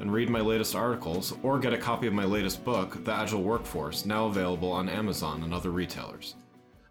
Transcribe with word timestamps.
and 0.00 0.12
read 0.12 0.28
my 0.28 0.40
latest 0.40 0.74
articles, 0.74 1.34
or 1.42 1.58
get 1.58 1.72
a 1.72 1.78
copy 1.78 2.06
of 2.06 2.12
my 2.12 2.24
latest 2.24 2.64
book, 2.64 3.04
The 3.04 3.12
Agile 3.12 3.42
Workforce, 3.42 4.04
now 4.04 4.26
available 4.26 4.70
on 4.70 4.88
Amazon 4.88 5.42
and 5.42 5.52
other 5.52 5.70
retailers. 5.70 6.36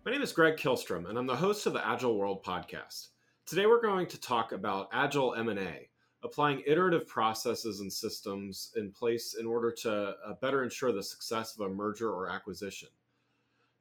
My 0.05 0.11
name 0.11 0.21
is 0.21 0.33
Greg 0.33 0.57
Kihlstrom 0.57 1.09
and 1.09 1.17
I'm 1.17 1.27
the 1.27 1.35
host 1.35 1.65
of 1.65 1.71
the 1.71 1.87
Agile 1.87 2.17
World 2.17 2.43
podcast. 2.43 3.07
Today 3.45 3.65
we're 3.65 3.81
going 3.81 4.07
to 4.07 4.19
talk 4.19 4.51
about 4.51 4.89
Agile 4.91 5.33
M&A, 5.35 5.89
applying 6.23 6.61
iterative 6.65 7.07
processes 7.07 7.79
and 7.79 7.91
systems 7.91 8.73
in 8.75 8.91
place 8.91 9.35
in 9.39 9.45
order 9.45 9.71
to 9.71 9.91
uh, 9.91 10.33
better 10.41 10.63
ensure 10.63 10.91
the 10.91 11.01
success 11.01 11.55
of 11.55 11.65
a 11.65 11.69
merger 11.73 12.11
or 12.11 12.29
acquisition. 12.29 12.89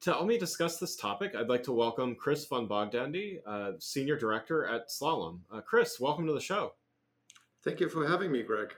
To 0.03 0.13
help 0.13 0.27
me 0.27 0.39
discuss 0.39 0.79
this 0.79 0.97
topic, 0.97 1.35
I'd 1.35 1.49
like 1.49 1.63
to 1.65 1.73
welcome 1.73 2.15
Chris 2.15 2.45
von 2.47 2.69
Bogdandy, 2.69 3.39
uh, 3.47 3.73
Senior 3.79 4.17
Director 4.17 4.67
at 4.67 4.91
Slalom. 4.91 5.41
Uh, 5.53 5.61
Chris, 5.61 5.99
welcome 6.01 6.27
to 6.27 6.33
the 6.33 6.41
show. 6.41 6.73
Thank 7.63 7.79
you 7.81 7.89
for 7.89 8.07
having 8.07 8.33
me, 8.33 8.43
Greg. 8.43 8.75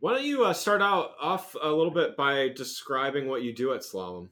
Why 0.00 0.14
don't 0.14 0.24
you 0.24 0.44
uh, 0.44 0.52
start 0.52 0.80
out 0.80 1.14
off 1.20 1.56
a 1.60 1.68
little 1.68 1.90
bit 1.90 2.16
by 2.16 2.50
describing 2.54 3.26
what 3.26 3.42
you 3.42 3.52
do 3.52 3.72
at 3.72 3.80
Slalom? 3.80 4.28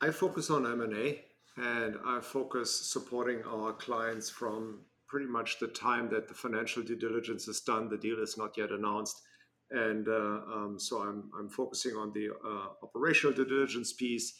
I 0.00 0.10
focus 0.12 0.48
on 0.48 0.64
M&A 0.64 1.24
and 1.56 1.96
I 2.06 2.20
focus 2.20 2.72
supporting 2.88 3.42
our 3.42 3.72
clients 3.72 4.30
from 4.30 4.82
pretty 5.08 5.26
much 5.26 5.58
the 5.58 5.66
time 5.66 6.08
that 6.10 6.28
the 6.28 6.34
financial 6.34 6.84
due 6.84 6.96
diligence 6.96 7.48
is 7.48 7.62
done, 7.62 7.88
the 7.88 7.98
deal 7.98 8.22
is 8.22 8.38
not 8.38 8.56
yet 8.56 8.70
announced. 8.70 9.20
And 9.72 10.06
uh, 10.06 10.40
um, 10.54 10.76
so 10.78 11.02
I'm, 11.02 11.28
I'm 11.36 11.48
focusing 11.48 11.96
on 11.96 12.12
the 12.12 12.28
uh, 12.30 12.68
operational 12.84 13.34
due 13.34 13.44
diligence 13.44 13.92
piece, 13.92 14.34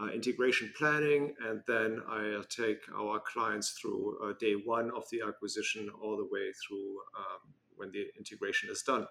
uh, 0.00 0.06
integration 0.06 0.72
planning, 0.78 1.34
and 1.46 1.60
then 1.66 2.00
I 2.08 2.40
take 2.48 2.78
our 2.96 3.20
clients 3.20 3.72
through 3.72 4.18
uh, 4.24 4.32
day 4.40 4.54
one 4.54 4.90
of 4.96 5.04
the 5.12 5.20
acquisition 5.28 5.90
all 6.02 6.16
the 6.16 6.28
way 6.32 6.50
through 6.66 6.96
um, 7.18 7.52
when 7.78 7.90
the 7.92 8.06
integration 8.18 8.70
is 8.70 8.82
done. 8.82 9.06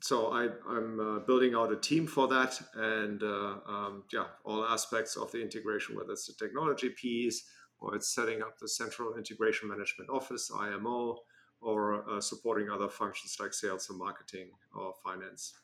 So 0.00 0.32
I, 0.32 0.48
am 0.76 0.98
uh, 0.98 1.18
building 1.20 1.54
out 1.54 1.72
a 1.72 1.76
team 1.76 2.08
for 2.08 2.26
that, 2.26 2.60
and 2.74 3.22
uh, 3.22 3.54
um, 3.68 4.02
yeah, 4.12 4.24
all 4.44 4.64
aspects 4.64 5.16
of 5.16 5.30
the 5.30 5.40
integration, 5.40 5.94
whether 5.94 6.12
it's 6.12 6.26
the 6.26 6.34
technology 6.44 6.88
piece 6.90 7.44
or 7.78 7.94
it's 7.94 8.14
setting 8.14 8.42
up 8.42 8.58
the 8.58 8.68
central 8.68 9.16
integration 9.16 9.68
management 9.68 10.10
office 10.10 10.50
(IMO), 10.52 11.18
or 11.60 12.08
uh, 12.10 12.20
supporting 12.20 12.68
other 12.68 12.88
functions 12.88 13.36
like 13.38 13.54
sales 13.54 13.88
and 13.90 13.98
marketing 13.98 14.50
or 14.74 14.92
finance. 15.04 15.54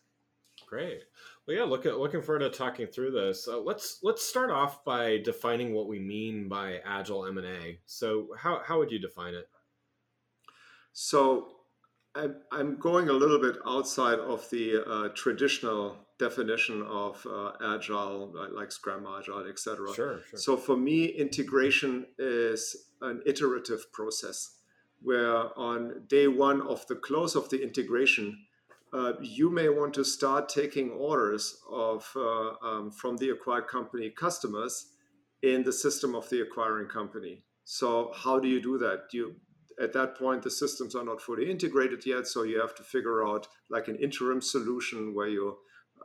Great. 0.66 1.04
Well, 1.46 1.56
yeah, 1.56 1.64
look 1.64 1.86
at, 1.86 1.98
looking 1.98 2.22
forward 2.22 2.40
to 2.40 2.50
talking 2.50 2.86
through 2.86 3.12
this. 3.12 3.48
Uh, 3.48 3.58
let's 3.58 3.98
let's 4.02 4.24
start 4.24 4.50
off 4.50 4.84
by 4.84 5.18
defining 5.18 5.72
what 5.72 5.88
we 5.88 5.98
mean 5.98 6.48
by 6.48 6.80
agile 6.84 7.26
M 7.26 7.38
and 7.38 7.46
A. 7.46 7.78
So, 7.86 8.28
how 8.38 8.62
how 8.64 8.78
would 8.78 8.90
you 8.90 8.98
define 8.98 9.34
it? 9.34 9.48
So, 10.92 11.57
I'm 12.52 12.76
going 12.78 13.08
a 13.08 13.12
little 13.12 13.40
bit 13.40 13.56
outside 13.66 14.18
of 14.18 14.48
the 14.50 14.82
uh, 14.84 15.08
traditional 15.14 15.96
definition 16.18 16.82
of 16.82 17.24
uh, 17.26 17.52
agile, 17.74 18.32
like 18.52 18.72
Scrum 18.72 19.06
Agile, 19.06 19.46
etc. 19.48 19.94
Sure, 19.94 20.20
sure. 20.28 20.38
So 20.38 20.56
for 20.56 20.76
me, 20.76 21.06
integration 21.06 22.06
is 22.18 22.76
an 23.00 23.22
iterative 23.24 23.92
process 23.92 24.56
where 25.00 25.56
on 25.58 26.02
day 26.08 26.26
one 26.26 26.60
of 26.62 26.86
the 26.88 26.96
close 26.96 27.36
of 27.36 27.48
the 27.50 27.62
integration, 27.62 28.46
uh, 28.92 29.12
you 29.20 29.50
may 29.50 29.68
want 29.68 29.94
to 29.94 30.04
start 30.04 30.48
taking 30.48 30.90
orders 30.90 31.58
of 31.70 32.10
uh, 32.16 32.66
um, 32.66 32.90
from 32.90 33.16
the 33.18 33.30
acquired 33.30 33.68
company 33.68 34.10
customers 34.10 34.86
in 35.42 35.62
the 35.62 35.72
system 35.72 36.14
of 36.14 36.28
the 36.30 36.40
acquiring 36.40 36.88
company. 36.88 37.44
So 37.64 38.12
how 38.14 38.40
do 38.40 38.48
you 38.48 38.60
do 38.60 38.78
that? 38.78 39.10
Do 39.10 39.18
you 39.18 39.34
at 39.80 39.92
that 39.92 40.16
point 40.16 40.42
the 40.42 40.50
systems 40.50 40.94
are 40.94 41.04
not 41.04 41.20
fully 41.20 41.50
integrated 41.50 42.04
yet 42.04 42.26
so 42.26 42.42
you 42.42 42.60
have 42.60 42.74
to 42.74 42.82
figure 42.82 43.26
out 43.26 43.46
like 43.70 43.88
an 43.88 43.96
interim 43.96 44.40
solution 44.40 45.14
where 45.14 45.28
you 45.28 45.56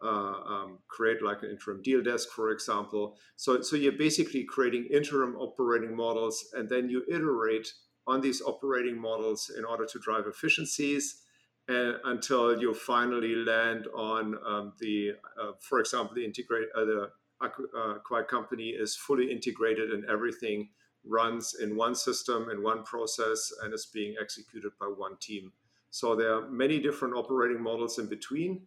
uh, 0.01 0.34
um, 0.45 0.79
create 0.88 1.22
like 1.22 1.44
an 1.44 1.50
interim 1.50 1.81
deal 1.81 2.01
desk 2.01 2.29
for 2.29 2.51
example. 2.51 3.16
So 3.35 3.61
so 3.61 3.75
you're 3.75 3.94
basically 3.94 4.44
creating 4.44 4.88
interim 4.91 5.35
operating 5.38 5.95
models 5.95 6.44
and 6.53 6.67
then 6.69 6.89
you 6.89 7.03
iterate 7.09 7.72
on 8.06 8.22
these 8.22 8.41
operating 8.41 9.00
models 9.00 9.51
in 9.57 9.63
order 9.63 9.85
to 9.85 10.00
drive 10.00 10.25
efficiencies 10.28 11.22
and 11.67 11.95
until 12.03 12.59
you 12.59 12.73
finally 12.73 13.35
land 13.35 13.88
on 13.95 14.35
um, 14.45 14.73
the 14.79 15.11
uh, 15.41 15.51
for 15.59 15.79
example 15.79 16.13
the 16.16 16.25
integrate 16.25 16.67
uh, 16.75 16.84
the 16.84 17.09
uh, 17.41 17.95
acquired 17.95 18.28
company 18.28 18.69
is 18.69 18.95
fully 18.95 19.31
integrated 19.31 19.91
and 19.91 20.03
everything 20.09 20.69
runs 21.06 21.56
in 21.56 21.75
one 21.75 21.96
system, 21.96 22.50
in 22.50 22.64
one 22.64 22.84
process, 22.84 23.52
and 23.62 23.74
is 23.74 23.86
being 23.86 24.16
executed 24.19 24.72
by 24.80 24.88
one 24.88 25.18
team. 25.18 25.52
So 25.90 26.16
there 26.16 26.34
are 26.34 26.50
many 26.50 26.80
different 26.80 27.16
operating 27.16 27.62
models 27.62 28.00
in 28.00 28.08
between. 28.08 28.62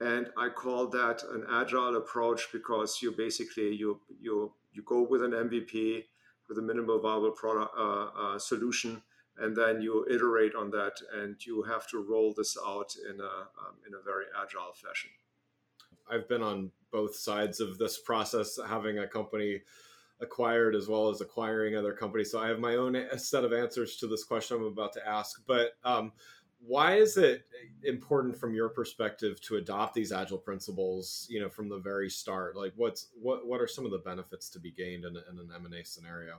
And 0.00 0.30
I 0.36 0.48
call 0.48 0.88
that 0.88 1.22
an 1.30 1.44
agile 1.50 1.96
approach 1.96 2.48
because 2.52 3.00
you 3.02 3.12
basically 3.12 3.74
you 3.74 4.00
you 4.20 4.52
you 4.72 4.82
go 4.82 5.02
with 5.02 5.22
an 5.22 5.30
MVP 5.30 6.04
with 6.48 6.58
a 6.58 6.62
minimal 6.62 6.98
viable 6.98 7.30
product 7.30 7.72
uh, 7.78 8.06
uh, 8.06 8.38
solution, 8.38 9.02
and 9.38 9.56
then 9.56 9.80
you 9.80 10.04
iterate 10.10 10.54
on 10.54 10.70
that, 10.70 10.94
and 11.14 11.36
you 11.46 11.62
have 11.62 11.86
to 11.88 11.98
roll 11.98 12.34
this 12.36 12.56
out 12.66 12.96
in 13.08 13.20
a 13.20 13.34
um, 13.62 13.76
in 13.86 13.94
a 13.94 14.02
very 14.02 14.24
agile 14.42 14.72
fashion. 14.74 15.10
I've 16.10 16.28
been 16.28 16.42
on 16.42 16.72
both 16.90 17.14
sides 17.14 17.60
of 17.60 17.78
this 17.78 17.98
process, 17.98 18.58
having 18.68 18.98
a 18.98 19.06
company 19.06 19.60
acquired 20.22 20.74
as 20.74 20.88
well 20.88 21.08
as 21.08 21.20
acquiring 21.20 21.76
other 21.76 21.92
companies. 21.92 22.30
So 22.30 22.38
I 22.38 22.48
have 22.48 22.58
my 22.58 22.76
own 22.76 22.96
set 23.18 23.44
of 23.44 23.52
answers 23.52 23.96
to 23.96 24.06
this 24.06 24.24
question 24.24 24.56
I'm 24.56 24.64
about 24.64 24.92
to 24.94 25.06
ask. 25.06 25.42
But 25.46 25.72
um, 25.84 26.12
why 26.64 26.94
is 26.94 27.16
it 27.16 27.44
important 27.82 28.36
from 28.36 28.54
your 28.54 28.68
perspective 28.68 29.40
to 29.42 29.56
adopt 29.56 29.94
these 29.94 30.12
agile 30.12 30.38
principles? 30.38 31.26
You 31.28 31.40
know, 31.40 31.48
from 31.48 31.68
the 31.68 31.78
very 31.78 32.08
start. 32.08 32.56
Like, 32.56 32.72
what's 32.76 33.08
what 33.20 33.46
what 33.46 33.60
are 33.60 33.66
some 33.66 33.84
of 33.84 33.90
the 33.90 33.98
benefits 33.98 34.48
to 34.50 34.60
be 34.60 34.70
gained 34.70 35.04
in, 35.04 35.16
in 35.16 35.38
an 35.38 35.50
M 35.54 35.66
and 35.66 35.74
A 35.74 35.84
scenario? 35.84 36.38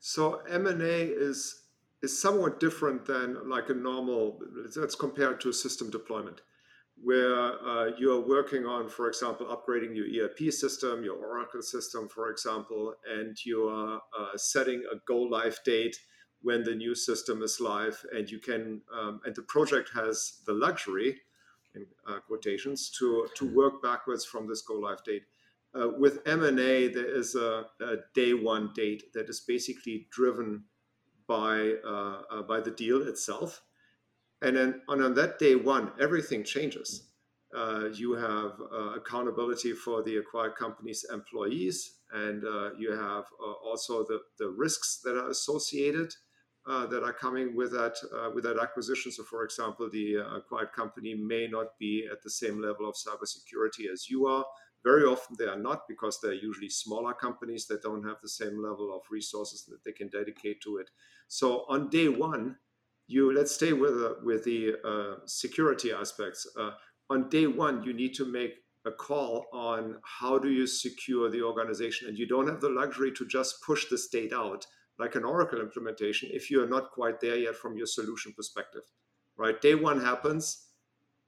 So 0.00 0.40
M 0.48 0.66
and 0.66 0.80
A 0.80 1.02
is 1.02 1.62
is 2.02 2.20
somewhat 2.20 2.60
different 2.60 3.04
than 3.04 3.48
like 3.48 3.68
a 3.68 3.74
normal. 3.74 4.40
Let's 4.76 4.94
compare 4.94 5.32
it 5.32 5.40
to 5.40 5.50
a 5.50 5.52
system 5.54 5.90
deployment 5.90 6.40
where 7.02 7.52
uh, 7.66 7.90
you 7.98 8.12
are 8.12 8.20
working 8.20 8.66
on, 8.66 8.88
for 8.88 9.08
example, 9.08 9.46
upgrading 9.46 9.94
your 9.94 10.24
ERP 10.24 10.52
system, 10.52 11.04
your 11.04 11.16
Oracle 11.16 11.62
system, 11.62 12.08
for 12.08 12.30
example, 12.30 12.94
and 13.08 13.36
you 13.44 13.68
are 13.68 14.00
uh, 14.18 14.36
setting 14.36 14.82
a 14.92 14.96
go 15.06 15.18
live 15.18 15.58
date 15.64 15.96
when 16.42 16.62
the 16.64 16.74
new 16.74 16.94
system 16.94 17.42
is 17.42 17.60
live, 17.60 18.04
and 18.12 18.30
you 18.30 18.38
can, 18.38 18.80
um, 18.92 19.20
and 19.24 19.34
the 19.34 19.42
project 19.42 19.90
has 19.94 20.40
the 20.46 20.52
luxury, 20.52 21.20
in 21.74 21.86
uh, 22.06 22.18
quotations, 22.20 22.90
to 22.98 23.26
to 23.36 23.54
work 23.54 23.82
backwards 23.82 24.24
from 24.24 24.48
this 24.48 24.62
go 24.62 24.74
live 24.74 25.02
date. 25.04 25.22
Uh, 25.74 25.88
with 25.98 26.26
M&A, 26.26 26.88
there 26.88 27.18
is 27.18 27.34
a, 27.34 27.66
a, 27.80 27.96
day 28.14 28.32
one 28.32 28.70
date 28.74 29.12
that 29.12 29.28
is 29.28 29.40
basically 29.40 30.06
driven 30.10 30.64
by 31.26 31.74
uh, 31.84 32.22
uh, 32.30 32.42
by 32.42 32.60
the 32.60 32.70
deal 32.70 33.02
itself 33.06 33.62
and 34.42 34.56
then 34.56 34.82
on, 34.88 35.02
on 35.02 35.14
that 35.14 35.38
day 35.38 35.54
one, 35.54 35.92
everything 36.00 36.44
changes. 36.44 37.04
Uh, 37.56 37.88
you 37.94 38.12
have 38.12 38.52
uh, 38.72 38.94
accountability 38.96 39.72
for 39.72 40.02
the 40.02 40.18
acquired 40.18 40.54
company's 40.56 41.06
employees, 41.12 41.94
and 42.12 42.44
uh, 42.44 42.70
you 42.78 42.92
have 42.92 43.24
uh, 43.42 43.52
also 43.64 44.04
the, 44.04 44.20
the 44.38 44.48
risks 44.48 45.00
that 45.02 45.16
are 45.16 45.30
associated 45.30 46.12
uh, 46.68 46.84
that 46.86 47.02
are 47.02 47.14
coming 47.14 47.56
with 47.56 47.72
that 47.72 47.96
uh, 48.14 48.30
with 48.34 48.44
that 48.44 48.58
acquisition. 48.58 49.10
So, 49.10 49.24
for 49.24 49.44
example, 49.44 49.88
the 49.90 50.16
acquired 50.36 50.72
company 50.72 51.14
may 51.14 51.48
not 51.48 51.78
be 51.78 52.06
at 52.10 52.22
the 52.22 52.30
same 52.30 52.60
level 52.60 52.86
of 52.86 52.94
cybersecurity 52.94 53.90
as 53.90 54.10
you 54.10 54.26
are. 54.26 54.44
Very 54.84 55.04
often 55.04 55.36
they 55.38 55.46
are 55.46 55.58
not 55.58 55.88
because 55.88 56.20
they're 56.20 56.34
usually 56.34 56.68
smaller 56.68 57.14
companies 57.14 57.66
that 57.66 57.82
don't 57.82 58.04
have 58.04 58.18
the 58.22 58.28
same 58.28 58.62
level 58.62 58.94
of 58.94 59.02
resources 59.10 59.64
that 59.64 59.82
they 59.84 59.92
can 59.92 60.08
dedicate 60.08 60.60
to 60.62 60.76
it. 60.76 60.90
So 61.26 61.64
on 61.68 61.88
day 61.88 62.08
one, 62.08 62.56
you 63.08 63.34
let's 63.34 63.54
stay 63.54 63.72
with 63.72 63.94
uh, 63.94 64.14
with 64.22 64.44
the 64.44 64.74
uh, 64.84 65.16
security 65.24 65.92
aspects. 65.92 66.46
Uh, 66.56 66.70
on 67.10 67.28
day 67.28 67.46
one, 67.46 67.82
you 67.82 67.92
need 67.92 68.14
to 68.14 68.24
make 68.24 68.56
a 68.86 68.92
call 68.92 69.46
on 69.52 69.96
how 70.04 70.38
do 70.38 70.50
you 70.50 70.66
secure 70.66 71.28
the 71.28 71.42
organization, 71.42 72.08
and 72.08 72.18
you 72.18 72.26
don't 72.26 72.46
have 72.46 72.60
the 72.60 72.68
luxury 72.68 73.10
to 73.12 73.26
just 73.26 73.62
push 73.62 73.88
the 73.88 73.98
state 73.98 74.32
out 74.32 74.66
like 74.98 75.14
an 75.14 75.24
Oracle 75.24 75.60
implementation 75.60 76.28
if 76.32 76.50
you 76.50 76.62
are 76.62 76.66
not 76.66 76.90
quite 76.90 77.20
there 77.20 77.36
yet 77.36 77.56
from 77.56 77.76
your 77.76 77.86
solution 77.86 78.32
perspective. 78.32 78.82
Right, 79.36 79.60
day 79.60 79.74
one 79.74 80.00
happens 80.00 80.68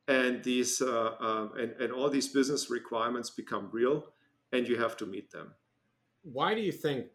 and 0.09 0.43
these 0.43 0.83
uh, 0.83 1.13
um, 1.21 1.53
and, 1.57 1.73
and 1.81 1.93
all 1.93 2.11
these 2.11 2.29
business 2.29 2.69
requirements 2.71 3.31
become 3.31 3.69
real 3.71 4.07
and 4.53 4.67
you 4.67 4.77
have 4.77 4.97
to 4.97 5.07
meet 5.07 5.31
them 5.31 5.55
why 6.23 6.55
do 6.55 6.61
you 6.61 6.73
think 6.73 7.07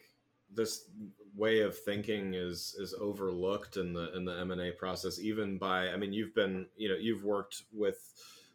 this 0.54 0.90
way 1.36 1.60
of 1.62 1.78
thinking 1.78 2.34
is 2.34 2.76
is 2.80 2.94
overlooked 3.00 3.78
in 3.78 3.94
the 3.94 4.16
in 4.16 4.26
the 4.26 4.40
m&a 4.40 4.72
process 4.72 5.20
even 5.20 5.58
by 5.58 5.90
i 5.90 5.98
mean 5.98 6.14
you've 6.14 6.34
been 6.34 6.66
you 6.78 6.88
know 6.88 6.96
you've 6.96 7.24
worked 7.24 7.64
with 7.74 8.14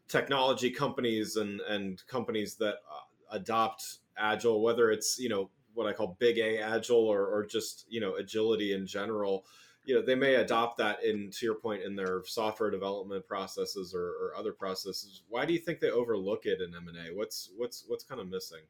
technology 0.08 0.70
companies 0.70 1.36
and 1.36 1.60
and 1.62 2.06
companies 2.06 2.56
that 2.56 2.76
uh, 2.90 3.36
adopt 3.36 3.98
agile 4.16 4.62
whether 4.62 4.90
it's 4.90 5.18
you 5.18 5.28
know 5.28 5.50
what 5.74 5.86
i 5.86 5.92
call 5.92 6.16
big 6.18 6.38
a 6.38 6.58
agile 6.58 7.06
or, 7.06 7.26
or 7.26 7.46
just 7.46 7.86
you 7.88 8.00
know 8.00 8.14
agility 8.16 8.72
in 8.72 8.86
general. 8.86 9.44
You 9.84 9.94
know 9.94 10.02
they 10.02 10.14
may 10.14 10.34
adopt 10.34 10.76
that 10.78 11.02
in 11.02 11.30
to 11.30 11.46
your 11.46 11.54
point 11.54 11.82
in 11.82 11.96
their 11.96 12.22
software 12.24 12.70
development 12.70 13.26
processes 13.26 13.94
or, 13.94 14.02
or 14.02 14.34
other 14.36 14.52
processes. 14.52 15.22
Why 15.28 15.46
do 15.46 15.52
you 15.52 15.58
think 15.58 15.80
they 15.80 15.90
overlook 15.90 16.44
it 16.44 16.60
in 16.60 16.74
m&a 16.74 17.16
what's 17.16 17.50
what's 17.56 17.84
what's 17.88 18.04
kind 18.04 18.20
of 18.20 18.28
missing 18.28 18.60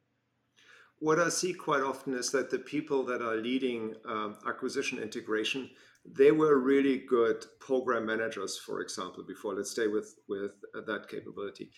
what 1.01 1.19
i 1.19 1.29
see 1.29 1.53
quite 1.53 1.83
often 1.83 2.15
is 2.15 2.31
that 2.31 2.51
the 2.51 2.59
people 2.59 3.05
that 3.05 3.21
are 3.21 3.37
leading 3.37 3.95
um, 4.09 4.37
acquisition 4.47 4.99
integration 4.99 5.69
they 6.05 6.31
were 6.31 6.59
really 6.59 6.99
good 6.99 7.45
program 7.59 8.07
managers 8.07 8.57
for 8.57 8.81
example 8.81 9.23
before 9.27 9.55
let's 9.55 9.71
stay 9.71 9.87
with 9.87 10.15
with 10.29 10.53
that 10.87 11.09
capability 11.09 11.71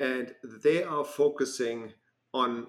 and 0.00 0.34
they 0.62 0.82
are 0.82 1.04
focusing 1.04 1.92
on 2.32 2.66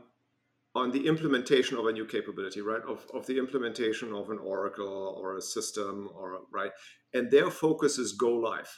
on 0.77 0.91
the 0.91 1.07
implementation 1.07 1.75
of 1.75 1.87
a 1.87 1.91
new 1.91 2.05
capability, 2.05 2.61
right? 2.61 2.83
Of, 2.87 3.07
of 3.11 3.25
the 3.25 3.39
implementation 3.39 4.13
of 4.13 4.29
an 4.29 4.37
Oracle 4.37 5.17
or 5.19 5.35
a 5.35 5.41
system, 5.41 6.07
or 6.13 6.41
right, 6.53 6.71
and 7.13 7.31
their 7.31 7.49
focus 7.49 7.97
is 7.97 8.11
go 8.13 8.31
live. 8.33 8.69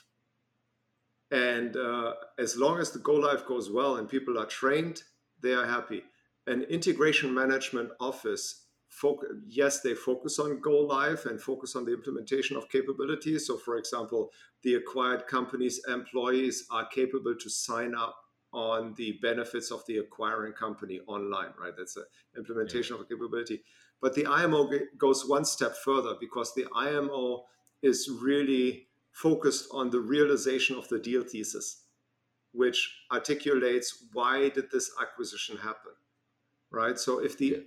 And 1.30 1.76
uh, 1.76 2.14
as 2.40 2.56
long 2.58 2.80
as 2.80 2.92
the 2.92 3.00
go 3.00 3.14
live 3.14 3.46
goes 3.46 3.70
well 3.70 3.98
and 3.98 4.08
people 4.08 4.40
are 4.40 4.46
trained, 4.46 5.04
they 5.44 5.54
are 5.54 5.68
happy. 5.68 6.04
An 6.48 6.64
integration 6.64 7.34
management 7.34 7.92
office, 8.00 8.66
yes, 9.48 9.82
they 9.82 9.94
focus 9.94 10.40
on 10.40 10.60
go 10.62 10.80
live 10.80 11.26
and 11.26 11.40
focus 11.40 11.76
on 11.76 11.86
the 11.86 11.94
implementation 11.94 12.58
of 12.58 12.70
capabilities. 12.70 13.48
So, 13.48 13.58
for 13.58 13.78
example, 13.78 14.32
the 14.64 14.76
acquired 14.76 15.28
company's 15.28 15.82
employees 15.88 16.66
are 16.72 16.88
capable 16.88 17.36
to 17.36 17.50
sign 17.50 17.94
up 17.96 18.16
on 18.52 18.96
the 18.98 19.20
benefits 19.22 19.72
of 19.72 19.86
the 19.88 19.98
acquiring 19.98 20.54
company 20.54 21.00
online, 21.08 21.54
right? 21.62 21.74
That's 21.78 21.98
an 21.98 22.06
implementation 22.36 22.96
yeah. 22.96 23.02
of 23.02 23.06
a 23.06 23.10
capability. 23.10 23.62
But 24.02 24.16
the 24.16 24.26
IMO 24.26 24.70
goes 24.98 25.28
one 25.28 25.46
step 25.46 25.76
further 25.78 26.16
because 26.20 26.54
the 26.54 26.66
IMO 26.74 27.46
is 27.82 28.10
really 28.22 28.88
focused 29.12 29.68
on 29.72 29.90
the 29.90 30.00
realization 30.00 30.78
of 30.78 30.88
the 30.88 31.00
deal 31.00 31.24
thesis, 31.24 31.84
which 32.54 33.04
articulates 33.12 34.06
why 34.14 34.50
did 34.50 34.72
this 34.72 34.92
acquisition 35.02 35.58
happen, 35.58 35.92
right? 36.72 36.98
So 37.00 37.20
if 37.20 37.38
the 37.38 37.46
yeah. 37.46 37.58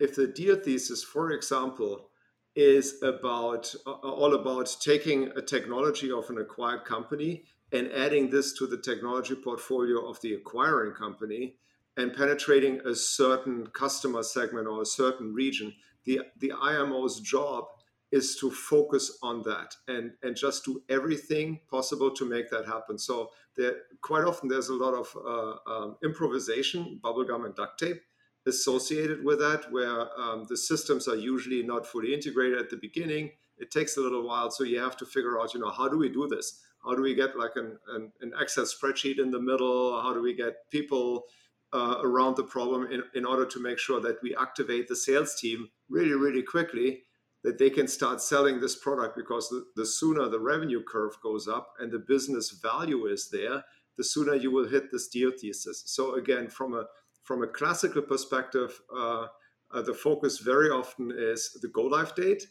if 0.00 0.14
the 0.14 0.26
deal 0.26 0.56
thesis, 0.56 1.02
for 1.02 1.30
example, 1.30 2.10
is 2.56 3.02
about 3.02 3.74
uh, 3.86 3.92
all 3.92 4.34
about 4.34 4.76
taking 4.80 5.30
a 5.36 5.42
technology 5.42 6.10
of 6.10 6.28
an 6.30 6.38
acquired 6.38 6.84
company 6.84 7.44
and 7.72 7.90
adding 7.92 8.30
this 8.30 8.52
to 8.54 8.66
the 8.66 8.78
technology 8.78 9.34
portfolio 9.34 10.08
of 10.08 10.20
the 10.20 10.34
acquiring 10.34 10.94
company 10.94 11.56
and 11.96 12.14
penetrating 12.14 12.80
a 12.84 12.94
certain 12.94 13.66
customer 13.68 14.22
segment 14.22 14.66
or 14.66 14.82
a 14.82 14.86
certain 14.86 15.32
region, 15.32 15.72
the, 16.04 16.20
the 16.38 16.52
IMO's 16.52 17.20
job 17.20 17.64
is 18.12 18.36
to 18.36 18.50
focus 18.50 19.18
on 19.22 19.42
that 19.42 19.74
and, 19.88 20.12
and 20.22 20.36
just 20.36 20.64
do 20.64 20.82
everything 20.88 21.58
possible 21.68 22.10
to 22.12 22.24
make 22.24 22.48
that 22.50 22.66
happen. 22.66 22.96
So 22.96 23.30
there, 23.56 23.74
quite 24.02 24.24
often 24.24 24.48
there's 24.48 24.68
a 24.68 24.74
lot 24.74 24.94
of 24.94 25.16
uh, 25.16 25.70
um, 25.70 25.96
improvisation, 26.04 27.00
bubblegum 27.02 27.44
and 27.44 27.54
duct 27.56 27.78
tape 27.78 28.00
associated 28.46 29.24
with 29.24 29.38
that, 29.38 29.72
where 29.72 30.08
um, 30.20 30.46
the 30.48 30.56
systems 30.56 31.08
are 31.08 31.16
usually 31.16 31.62
not 31.62 31.86
fully 31.86 32.12
integrated 32.12 32.58
at 32.58 32.70
the 32.70 32.76
beginning. 32.76 33.30
It 33.58 33.70
takes 33.70 33.96
a 33.96 34.00
little 34.00 34.26
while, 34.26 34.50
so 34.50 34.64
you 34.64 34.80
have 34.80 34.96
to 34.98 35.06
figure 35.06 35.40
out, 35.40 35.54
you 35.54 35.60
know, 35.60 35.70
how 35.70 35.88
do 35.88 35.96
we 35.96 36.08
do 36.08 36.26
this? 36.26 36.60
How 36.84 36.94
do 36.94 37.02
we 37.02 37.14
get 37.14 37.38
like 37.38 37.52
an, 37.56 37.78
an, 37.88 38.12
an 38.20 38.32
Excel 38.38 38.64
spreadsheet 38.64 39.18
in 39.18 39.30
the 39.30 39.40
middle? 39.40 40.00
How 40.02 40.12
do 40.12 40.20
we 40.20 40.34
get 40.34 40.68
people 40.70 41.24
uh, 41.72 41.98
around 42.02 42.36
the 42.36 42.44
problem 42.44 42.90
in, 42.92 43.02
in 43.14 43.24
order 43.24 43.46
to 43.46 43.60
make 43.60 43.78
sure 43.78 44.00
that 44.00 44.22
we 44.22 44.36
activate 44.36 44.88
the 44.88 44.96
sales 44.96 45.34
team 45.40 45.68
really, 45.88 46.12
really 46.12 46.42
quickly 46.42 47.04
that 47.42 47.58
they 47.58 47.68
can 47.68 47.86
start 47.86 48.22
selling 48.22 48.58
this 48.58 48.74
product 48.74 49.16
because 49.16 49.48
the, 49.50 49.66
the 49.76 49.84
sooner 49.84 50.28
the 50.28 50.40
revenue 50.40 50.82
curve 50.82 51.14
goes 51.22 51.46
up 51.46 51.74
and 51.78 51.92
the 51.92 51.98
business 51.98 52.50
value 52.50 53.06
is 53.06 53.28
there, 53.30 53.64
the 53.98 54.04
sooner 54.04 54.34
you 54.34 54.50
will 54.50 54.66
hit 54.66 54.90
this 54.90 55.08
deal 55.08 55.30
thesis. 55.38 55.82
So 55.86 56.14
again, 56.14 56.48
from 56.48 56.74
a 56.74 56.86
from 57.24 57.42
a 57.42 57.48
classical 57.48 58.02
perspective, 58.02 58.80
uh, 58.94 59.26
uh, 59.72 59.82
the 59.82 59.94
focus 59.94 60.38
very 60.38 60.70
often 60.70 61.12
is 61.16 61.58
the 61.60 61.68
go 61.68 61.82
live 61.82 62.14
date 62.14 62.46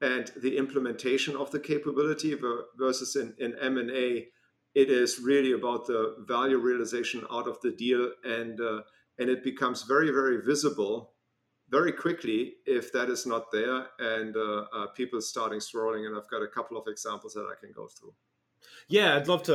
and 0.00 0.32
the 0.42 0.56
implementation 0.56 1.36
of 1.36 1.50
the 1.50 1.60
capability 1.60 2.36
versus 2.76 3.16
in, 3.16 3.34
in 3.38 3.54
M&A, 3.60 4.26
it 4.74 4.90
is 4.90 5.20
really 5.20 5.52
about 5.52 5.86
the 5.86 6.16
value 6.26 6.58
realization 6.58 7.24
out 7.30 7.46
of 7.46 7.60
the 7.62 7.70
deal 7.70 8.10
and 8.24 8.60
uh, 8.60 8.80
and 9.18 9.30
it 9.30 9.44
becomes 9.44 9.82
very 9.84 10.10
very 10.10 10.42
visible 10.44 11.12
very 11.70 11.92
quickly 11.92 12.54
if 12.66 12.92
that 12.92 13.08
is 13.08 13.24
not 13.24 13.50
there 13.52 13.86
and 14.00 14.36
uh, 14.36 14.64
uh, 14.72 14.86
people 14.88 15.20
starting 15.20 15.60
swirling 15.60 16.06
and 16.06 16.16
i've 16.16 16.28
got 16.28 16.42
a 16.42 16.48
couple 16.48 16.76
of 16.76 16.84
examples 16.88 17.32
that 17.34 17.46
i 17.50 17.54
can 17.60 17.72
go 17.72 17.86
through. 17.86 18.12
Yeah 18.88 19.16
i'd 19.16 19.28
love 19.28 19.44
to 19.44 19.54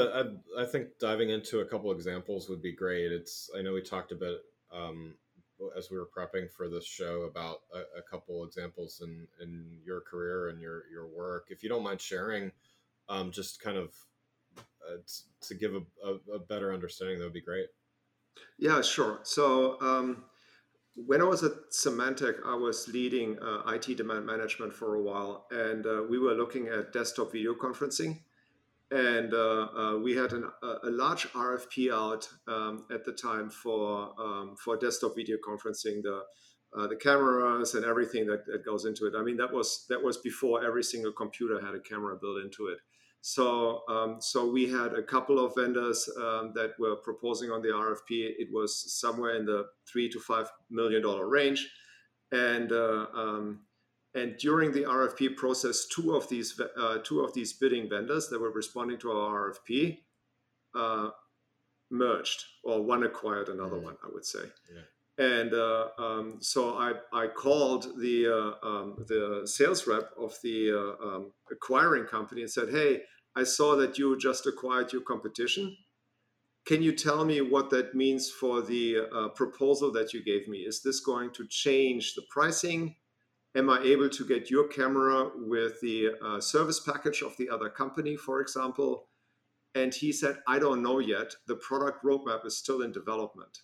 i, 0.57 0.61
I 0.61 0.65
think 0.65 0.97
diving 0.99 1.29
into 1.29 1.59
a 1.59 1.65
couple 1.65 1.91
examples 1.91 2.47
would 2.49 2.61
be 2.61 2.73
great. 2.73 3.11
It's 3.11 3.49
i 3.57 3.61
know 3.61 3.73
we 3.73 3.81
talked 3.81 4.13
about 4.13 4.37
um, 4.71 5.15
as 5.77 5.91
we 5.91 5.97
were 5.97 6.07
prepping 6.07 6.49
for 6.49 6.69
this 6.69 6.85
show 6.85 7.23
about 7.23 7.61
a, 7.73 7.99
a, 7.99 8.01
couple 8.01 8.45
examples 8.45 9.01
in 9.03 9.27
in 9.41 9.77
your 9.83 10.01
career 10.01 10.49
and 10.49 10.61
your 10.61 10.83
your 10.91 11.07
work. 11.07 11.47
If 11.49 11.63
you 11.63 11.69
don't 11.69 11.83
mind 11.83 11.99
sharing, 11.99 12.51
um, 13.09 13.31
just 13.31 13.61
kind 13.61 13.77
of 13.77 13.93
uh, 14.57 14.97
t- 15.05 15.47
to 15.47 15.55
give 15.55 15.75
a, 15.75 15.81
a, 16.07 16.35
a, 16.35 16.39
better 16.39 16.73
understanding, 16.73 17.19
that 17.19 17.25
would 17.25 17.33
be 17.33 17.41
great. 17.41 17.67
Yeah, 18.57 18.81
sure. 18.81 19.19
So. 19.23 19.79
Um, 19.81 20.25
when 21.05 21.21
I 21.21 21.25
was 21.25 21.43
at 21.43 21.53
Symantec, 21.71 22.45
I 22.45 22.55
was 22.55 22.89
leading 22.89 23.39
uh, 23.39 23.61
IT 23.67 23.95
demand 23.95 24.25
management 24.25 24.73
for 24.73 24.95
a 24.95 25.01
while, 25.01 25.47
and 25.49 25.85
uh, 25.85 26.03
we 26.09 26.19
were 26.19 26.33
looking 26.33 26.67
at 26.67 26.91
desktop 26.91 27.31
video 27.31 27.53
conferencing 27.53 28.19
and 28.91 29.33
uh, 29.33 29.67
uh, 29.77 29.97
we 29.97 30.15
had 30.15 30.33
an, 30.33 30.49
a 30.63 30.89
large 30.89 31.31
RFP 31.33 31.93
out 31.93 32.27
um, 32.47 32.85
at 32.91 33.05
the 33.05 33.11
time 33.11 33.49
for 33.49 34.13
um, 34.19 34.55
for 34.63 34.77
desktop 34.77 35.15
video 35.15 35.37
conferencing, 35.37 36.01
the 36.01 36.23
uh, 36.77 36.87
the 36.87 36.95
cameras 36.95 37.73
and 37.73 37.85
everything 37.85 38.25
that, 38.27 38.45
that 38.45 38.65
goes 38.65 38.85
into 38.85 39.05
it. 39.05 39.13
I 39.15 39.23
mean, 39.23 39.37
that 39.37 39.51
was 39.51 39.85
that 39.89 40.01
was 40.01 40.17
before 40.17 40.65
every 40.65 40.83
single 40.83 41.11
computer 41.11 41.63
had 41.63 41.75
a 41.75 41.79
camera 41.79 42.15
built 42.19 42.43
into 42.43 42.67
it. 42.67 42.79
So 43.21 43.81
um, 43.89 44.17
so 44.21 44.49
we 44.49 44.69
had 44.69 44.93
a 44.93 45.03
couple 45.03 45.43
of 45.43 45.53
vendors 45.55 46.09
um, 46.17 46.53
that 46.55 46.71
were 46.79 46.95
proposing 46.95 47.51
on 47.51 47.61
the 47.61 47.69
RFP. 47.69 48.33
It 48.39 48.47
was 48.51 48.99
somewhere 48.99 49.35
in 49.35 49.45
the 49.45 49.65
three 49.91 50.09
to 50.09 50.19
five 50.19 50.49
million 50.71 51.01
dollar 51.03 51.27
range, 51.27 51.69
and 52.31 52.71
uh, 52.71 53.05
um, 53.13 53.61
and 54.15 54.37
during 54.37 54.71
the 54.71 54.83
RFP 54.83 55.35
process, 55.35 55.85
two 55.85 56.15
of 56.15 56.27
these 56.29 56.59
uh, 56.59 56.97
two 57.03 57.21
of 57.21 57.33
these 57.33 57.53
bidding 57.53 57.89
vendors 57.89 58.27
that 58.29 58.41
were 58.41 58.51
responding 58.51 58.97
to 58.99 59.11
our 59.11 59.51
RFP 59.51 59.99
uh, 60.75 61.09
merged, 61.91 62.45
or 62.63 62.81
one 62.83 63.03
acquired 63.03 63.49
another 63.49 63.75
mm-hmm. 63.75 63.85
one, 63.85 63.97
I 64.03 64.07
would 64.11 64.25
say. 64.25 64.45
Yeah. 64.73 64.81
And 65.19 65.53
uh, 65.53 65.89
um, 65.97 66.37
so 66.39 66.77
I, 66.77 66.93
I 67.11 67.27
called 67.27 67.99
the 67.99 68.27
uh, 68.27 68.67
um, 68.67 69.05
the 69.07 69.41
sales 69.45 69.85
rep 69.85 70.11
of 70.17 70.35
the 70.41 70.71
uh, 70.71 71.05
um, 71.05 71.31
acquiring 71.51 72.05
company 72.05 72.41
and 72.41 72.49
said, 72.49 72.69
"Hey, 72.69 73.01
I 73.35 73.43
saw 73.43 73.75
that 73.75 73.97
you 73.97 74.17
just 74.17 74.47
acquired 74.47 74.91
your 74.91 75.01
competition. 75.01 75.75
Can 76.65 76.81
you 76.81 76.93
tell 76.93 77.25
me 77.25 77.41
what 77.41 77.69
that 77.71 77.95
means 77.95 78.29
for 78.29 78.61
the 78.61 79.07
uh, 79.13 79.29
proposal 79.29 79.91
that 79.91 80.13
you 80.13 80.23
gave 80.23 80.47
me? 80.47 80.59
Is 80.59 80.81
this 80.81 80.99
going 80.99 81.31
to 81.33 81.45
change 81.47 82.15
the 82.15 82.23
pricing?" 82.29 82.95
Am 83.55 83.69
I 83.69 83.81
able 83.81 84.09
to 84.09 84.25
get 84.25 84.49
your 84.49 84.67
camera 84.67 85.29
with 85.35 85.81
the 85.81 86.11
uh, 86.23 86.39
service 86.39 86.79
package 86.79 87.21
of 87.21 87.35
the 87.37 87.49
other 87.49 87.69
company, 87.69 88.15
for 88.15 88.41
example? 88.41 89.07
And 89.75 89.93
he 89.93 90.11
said, 90.11 90.37
I 90.47 90.59
don't 90.59 90.81
know 90.81 90.99
yet. 90.99 91.33
The 91.47 91.55
product 91.55 92.03
roadmap 92.03 92.45
is 92.45 92.57
still 92.57 92.81
in 92.81 92.91
development. 92.91 93.59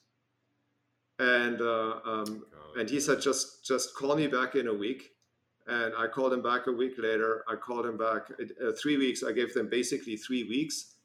And 1.17 1.61
uh, 1.61 1.99
um, 2.05 2.45
and 2.77 2.89
he 2.89 2.99
said, 2.99 3.21
just 3.21 3.65
just 3.65 3.95
call 3.95 4.15
me 4.15 4.27
back 4.27 4.55
in 4.55 4.67
a 4.67 4.73
week. 4.73 5.11
And 5.67 5.93
I 5.97 6.07
called 6.07 6.33
him 6.33 6.43
back 6.43 6.67
a 6.67 6.71
week 6.71 6.93
later. 6.97 7.43
I 7.49 7.55
called 7.55 7.85
him 7.85 7.97
back 7.97 8.29
uh, 8.39 8.71
three 8.79 8.97
weeks. 8.97 9.23
I 9.23 9.31
gave 9.31 9.53
them 9.53 9.69
basically 9.69 10.15
three 10.17 10.43
weeks. 10.43 10.95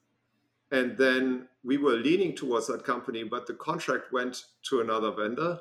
And 0.73 0.99
then 0.99 1.49
we 1.65 1.79
were 1.79 1.95
leaning 1.95 2.37
towards 2.37 2.67
that 2.67 2.85
company, 2.85 3.25
but 3.25 3.47
the 3.47 3.55
contract 3.55 4.13
went 4.13 4.45
to 4.69 4.81
another 4.81 5.11
vendor 5.11 5.61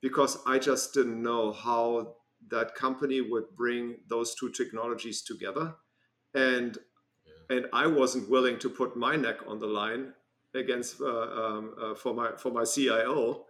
because 0.00 0.38
I 0.46 0.58
just 0.58 0.94
didn't 0.94 1.22
know 1.22 1.52
how 1.52 2.16
that 2.48 2.74
company 2.74 3.20
would 3.20 3.56
bring 3.56 3.96
those 4.08 4.34
two 4.34 4.50
technologies 4.50 5.22
together. 5.22 5.74
And 6.34 6.78
yeah. 7.26 7.56
and 7.56 7.66
I 7.72 7.86
wasn't 7.86 8.30
willing 8.30 8.58
to 8.60 8.70
put 8.70 8.96
my 8.96 9.16
neck 9.16 9.38
on 9.46 9.58
the 9.58 9.66
line 9.66 10.14
against 10.54 11.00
uh, 11.00 11.06
um, 11.06 11.74
uh, 11.80 11.94
for 11.94 12.14
my 12.14 12.32
for 12.36 12.50
my 12.50 12.64
CIO 12.64 13.44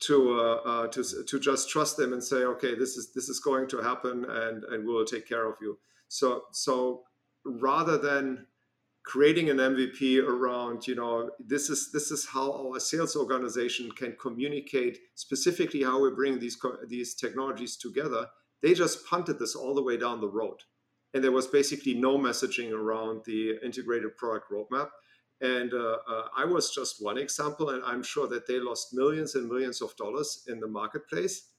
to 0.00 0.40
uh, 0.40 0.54
uh, 0.64 0.86
to 0.88 1.04
to 1.24 1.40
just 1.40 1.70
trust 1.70 1.96
them 1.96 2.12
and 2.12 2.22
say, 2.22 2.44
okay, 2.44 2.74
this 2.74 2.96
is 2.96 3.12
this 3.12 3.28
is 3.28 3.40
going 3.40 3.68
to 3.68 3.78
happen, 3.78 4.24
and 4.24 4.64
and 4.64 4.86
we 4.86 4.92
will 4.92 5.04
take 5.04 5.28
care 5.28 5.46
of 5.46 5.56
you. 5.60 5.78
So 6.08 6.44
so 6.52 7.04
rather 7.44 7.98
than 7.98 8.46
creating 9.04 9.50
an 9.50 9.58
MVP 9.58 10.22
around, 10.22 10.86
you 10.86 10.94
know, 10.94 11.30
this 11.38 11.68
is 11.68 11.92
this 11.92 12.10
is 12.10 12.26
how 12.26 12.52
our 12.52 12.80
sales 12.80 13.14
organization 13.14 13.90
can 13.92 14.16
communicate 14.20 14.98
specifically 15.14 15.82
how 15.82 16.02
we 16.02 16.10
bring 16.10 16.38
these 16.38 16.58
these 16.88 17.14
technologies 17.14 17.76
together. 17.76 18.26
They 18.62 18.72
just 18.72 19.06
punted 19.06 19.38
this 19.38 19.54
all 19.54 19.74
the 19.74 19.82
way 19.82 19.98
down 19.98 20.20
the 20.20 20.28
road, 20.28 20.60
and 21.12 21.22
there 21.22 21.32
was 21.32 21.46
basically 21.46 21.94
no 21.94 22.18
messaging 22.18 22.72
around 22.72 23.22
the 23.26 23.58
integrated 23.62 24.16
product 24.16 24.50
roadmap. 24.50 24.88
And 25.40 25.74
uh, 25.74 25.98
uh, 26.08 26.28
I 26.34 26.46
was 26.46 26.74
just 26.74 27.04
one 27.04 27.18
example, 27.18 27.70
and 27.70 27.82
I'm 27.84 28.02
sure 28.02 28.26
that 28.28 28.46
they 28.46 28.58
lost 28.58 28.94
millions 28.94 29.34
and 29.34 29.48
millions 29.48 29.82
of 29.82 29.94
dollars 29.96 30.44
in 30.48 30.60
the 30.60 30.68
marketplace 30.68 31.50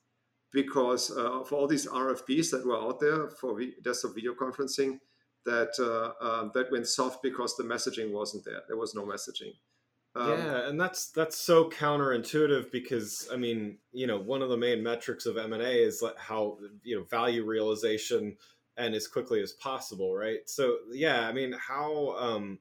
because 0.52 1.12
uh, 1.12 1.42
of 1.42 1.54
all 1.54 1.68
these 1.68 1.86
RFPs 1.86 2.50
that 2.52 2.66
were 2.66 2.78
out 2.78 3.00
there 3.00 3.30
for 3.30 3.60
desktop 3.84 4.16
video 4.16 4.34
conferencing 4.34 5.00
that 5.46 5.74
uh, 5.80 6.26
um, 6.26 6.52
that 6.54 6.72
went 6.72 6.88
soft 6.88 7.22
because 7.24 7.56
the 7.56 7.64
messaging 7.64 8.12
wasn't 8.12 8.46
there. 8.46 8.62
There 8.68 8.78
was 8.78 8.96
no 8.96 9.06
messaging. 9.06 9.54
Um, 10.16 10.30
yeah, 10.30 10.70
and 10.70 10.80
that's 10.80 11.10
that's 11.10 11.38
so 11.38 11.70
counterintuitive 11.70 12.72
because 12.72 13.28
I 13.32 13.36
mean, 13.36 13.78
you 13.92 14.08
know, 14.08 14.18
one 14.18 14.42
of 14.42 14.50
the 14.50 14.58
main 14.58 14.82
metrics 14.82 15.26
of 15.26 15.38
M 15.38 15.54
and 15.54 15.62
A 15.62 15.84
is 15.84 16.04
how 16.18 16.58
you 16.84 16.98
know 16.98 17.04
value 17.04 17.46
realization 17.46 18.38
and 18.78 18.96
as 18.96 19.08
quickly 19.08 19.42
as 19.42 19.54
possible, 19.54 20.16
right? 20.16 20.40
So 20.46 20.78
yeah, 20.92 21.28
I 21.28 21.34
mean, 21.34 21.54
how 21.54 22.16
um, 22.18 22.60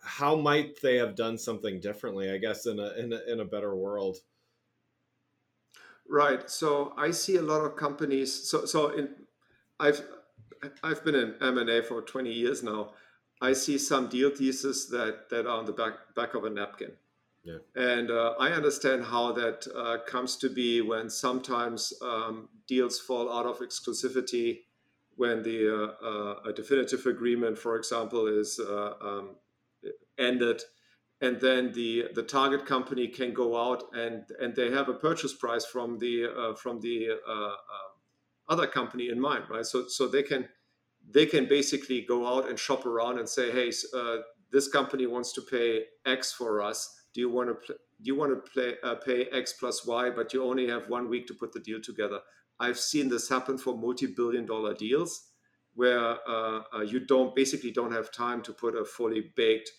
how 0.00 0.36
might 0.36 0.80
they 0.80 0.96
have 0.96 1.16
done 1.16 1.36
something 1.36 1.80
differently? 1.80 2.30
I 2.30 2.38
guess 2.38 2.66
in 2.66 2.78
a 2.78 2.92
in 2.92 3.12
a, 3.12 3.32
in 3.32 3.40
a 3.40 3.44
better 3.44 3.74
world. 3.74 4.18
Right. 6.08 6.48
So 6.48 6.94
I 6.96 7.10
see 7.10 7.36
a 7.36 7.42
lot 7.42 7.64
of 7.64 7.76
companies. 7.76 8.48
So 8.48 8.64
so 8.64 8.90
in 8.90 9.10
I've 9.80 10.02
I've 10.82 11.04
been 11.04 11.14
in 11.14 11.34
M&A 11.40 11.82
for 11.82 12.02
20 12.02 12.32
years 12.32 12.62
now. 12.62 12.92
I 13.40 13.52
see 13.52 13.78
some 13.78 14.08
deal 14.08 14.30
theses 14.30 14.88
that, 14.88 15.28
that 15.30 15.46
are 15.46 15.58
on 15.58 15.64
the 15.64 15.72
back, 15.72 16.14
back 16.14 16.34
of 16.34 16.44
a 16.44 16.50
napkin. 16.50 16.92
Yeah. 17.44 17.58
And 17.76 18.10
uh, 18.10 18.34
I 18.38 18.50
understand 18.50 19.04
how 19.04 19.32
that 19.32 19.66
uh, 19.74 19.98
comes 20.06 20.36
to 20.38 20.50
be 20.50 20.80
when 20.80 21.08
sometimes 21.08 21.92
um, 22.02 22.48
deals 22.66 22.98
fall 22.98 23.32
out 23.32 23.46
of 23.46 23.60
exclusivity, 23.60 24.60
when 25.16 25.42
the 25.42 25.68
uh, 25.68 26.06
uh 26.06 26.34
a 26.50 26.52
definitive 26.52 27.06
agreement, 27.06 27.58
for 27.58 27.76
example, 27.76 28.26
is 28.26 28.60
uh, 28.60 28.92
um, 29.00 29.36
ended, 30.18 30.62
and 31.20 31.40
then 31.40 31.72
the 31.72 32.08
the 32.14 32.22
target 32.22 32.66
company 32.66 33.08
can 33.08 33.32
go 33.32 33.56
out 33.56 33.84
and 33.94 34.24
and 34.40 34.54
they 34.54 34.70
have 34.70 34.88
a 34.88 34.94
purchase 34.94 35.32
price 35.32 35.64
from 35.64 35.98
the 35.98 36.26
uh, 36.26 36.54
from 36.54 36.80
the 36.80 37.08
other 38.48 38.66
company 38.66 39.08
in 39.08 39.20
mind, 39.20 39.44
right? 39.50 39.66
So 39.66 39.88
so 39.88 40.08
they 40.08 40.22
can 40.22 40.48
they 41.10 41.26
can 41.26 41.46
basically 41.46 42.02
go 42.02 42.26
out 42.26 42.48
and 42.48 42.58
shop 42.58 42.86
around 42.86 43.18
and 43.18 43.28
say, 43.28 43.50
hey, 43.50 43.72
uh, 43.94 44.18
this 44.50 44.68
company 44.68 45.06
wants 45.06 45.32
to 45.34 45.42
pay 45.42 45.84
X 46.04 46.32
for 46.32 46.62
us. 46.62 46.94
Do 47.14 47.20
you 47.20 47.30
want 47.30 47.48
to 47.48 47.54
pl- 47.54 47.76
do 48.00 48.06
you 48.06 48.14
want 48.14 48.32
to 48.32 48.50
play, 48.52 48.74
uh, 48.84 48.94
pay 48.94 49.24
X 49.32 49.54
plus 49.54 49.84
Y, 49.84 50.10
but 50.10 50.32
you 50.32 50.44
only 50.44 50.68
have 50.68 50.88
one 50.88 51.08
week 51.08 51.26
to 51.26 51.34
put 51.34 51.52
the 51.52 51.60
deal 51.60 51.80
together? 51.80 52.20
I've 52.60 52.78
seen 52.78 53.08
this 53.08 53.28
happen 53.28 53.58
for 53.58 53.76
multi-billion 53.76 54.46
dollar 54.46 54.74
deals 54.74 55.24
where 55.74 56.16
uh, 56.28 56.62
uh 56.74 56.80
you 56.80 57.00
don't 57.00 57.34
basically 57.34 57.70
don't 57.70 57.92
have 57.92 58.10
time 58.10 58.42
to 58.42 58.52
put 58.52 58.74
a 58.74 58.84
fully 58.84 59.32
baked 59.36 59.70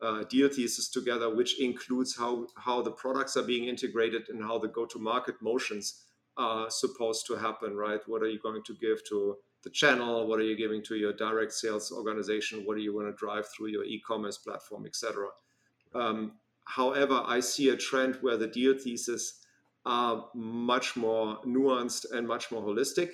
uh, 0.00 0.22
deal 0.24 0.48
thesis 0.48 0.88
together, 0.88 1.34
which 1.34 1.60
includes 1.60 2.16
how 2.16 2.46
how 2.56 2.82
the 2.82 2.90
products 2.90 3.36
are 3.36 3.42
being 3.42 3.64
integrated 3.64 4.28
and 4.28 4.42
how 4.42 4.58
the 4.58 4.68
go-to-market 4.68 5.36
motions 5.42 6.04
are 6.38 6.70
supposed 6.70 7.26
to 7.26 7.34
happen, 7.34 7.76
right? 7.76 8.00
What 8.06 8.22
are 8.22 8.28
you 8.28 8.38
going 8.38 8.62
to 8.64 8.74
give 8.74 9.04
to 9.08 9.36
the 9.64 9.70
channel? 9.70 10.26
What 10.26 10.38
are 10.38 10.44
you 10.44 10.56
giving 10.56 10.82
to 10.84 10.96
your 10.96 11.12
direct 11.12 11.52
sales 11.52 11.90
organization? 11.90 12.62
What 12.64 12.76
do 12.76 12.82
you 12.82 12.94
want 12.94 13.08
to 13.08 13.12
drive 13.12 13.46
through 13.48 13.68
your 13.68 13.84
e-commerce 13.84 14.38
platform, 14.38 14.86
etc. 14.86 15.26
Um, 15.94 16.32
however, 16.64 17.22
I 17.26 17.40
see 17.40 17.70
a 17.70 17.76
trend 17.76 18.16
where 18.20 18.36
the 18.36 18.46
deal 18.46 18.74
thesis 18.78 19.40
are 19.84 20.26
much 20.34 20.96
more 20.96 21.38
nuanced 21.44 22.12
and 22.12 22.26
much 22.26 22.50
more 22.52 22.62
holistic, 22.62 23.10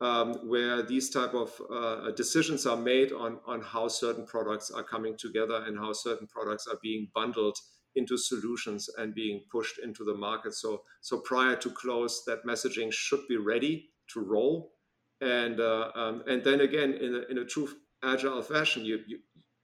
um, 0.00 0.34
where 0.48 0.82
these 0.82 1.10
type 1.10 1.34
of 1.34 1.50
uh, 1.72 2.10
decisions 2.12 2.66
are 2.66 2.76
made 2.76 3.12
on 3.12 3.38
on 3.46 3.60
how 3.62 3.88
certain 3.88 4.26
products 4.26 4.70
are 4.70 4.82
coming 4.82 5.16
together 5.16 5.64
and 5.66 5.78
how 5.78 5.92
certain 5.92 6.26
products 6.26 6.66
are 6.66 6.78
being 6.82 7.08
bundled 7.14 7.56
into 7.94 8.16
solutions 8.16 8.88
and 8.98 9.14
being 9.14 9.42
pushed 9.50 9.78
into 9.78 10.04
the 10.04 10.14
market. 10.14 10.54
So, 10.54 10.82
so 11.00 11.18
prior 11.18 11.56
to 11.56 11.70
close, 11.70 12.22
that 12.26 12.44
messaging 12.44 12.92
should 12.92 13.26
be 13.28 13.36
ready 13.36 13.90
to 14.12 14.20
roll. 14.20 14.72
And 15.20 15.60
uh, 15.60 15.90
um, 15.94 16.24
and 16.26 16.42
then 16.42 16.60
again, 16.60 16.94
in 16.94 17.14
a, 17.14 17.30
in 17.30 17.38
a 17.38 17.44
true 17.44 17.68
agile 18.02 18.42
fashion, 18.42 18.84
you, 18.84 19.00
you 19.06 19.18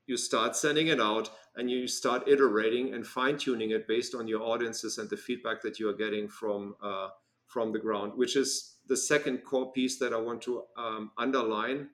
you 0.06 0.16
start 0.16 0.56
sending 0.56 0.86
it 0.86 1.00
out 1.00 1.30
and 1.56 1.70
you 1.70 1.86
start 1.86 2.28
iterating 2.28 2.94
and 2.94 3.06
fine 3.06 3.36
tuning 3.36 3.70
it 3.70 3.86
based 3.86 4.14
on 4.14 4.28
your 4.28 4.42
audiences 4.42 4.98
and 4.98 5.10
the 5.10 5.16
feedback 5.16 5.60
that 5.62 5.78
you 5.78 5.88
are 5.88 5.94
getting 5.94 6.28
from 6.28 6.76
uh, 6.82 7.08
from 7.46 7.72
the 7.72 7.78
ground. 7.78 8.12
Which 8.14 8.36
is 8.36 8.76
the 8.86 8.96
second 8.96 9.38
core 9.38 9.72
piece 9.72 9.98
that 9.98 10.12
I 10.12 10.18
want 10.18 10.42
to 10.42 10.62
um, 10.76 11.10
underline 11.18 11.90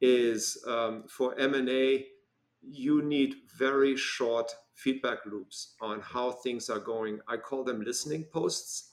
is 0.00 0.62
um, 0.66 1.04
for 1.08 1.38
M 1.38 1.54
and 1.54 1.68
A, 1.68 2.06
you 2.70 3.02
need 3.02 3.36
very 3.56 3.96
short 3.96 4.52
feedback 4.74 5.18
loops 5.26 5.74
on 5.80 6.00
how 6.00 6.30
things 6.30 6.70
are 6.70 6.78
going. 6.78 7.20
I 7.28 7.36
call 7.36 7.64
them 7.64 7.82
listening 7.82 8.24
posts. 8.32 8.92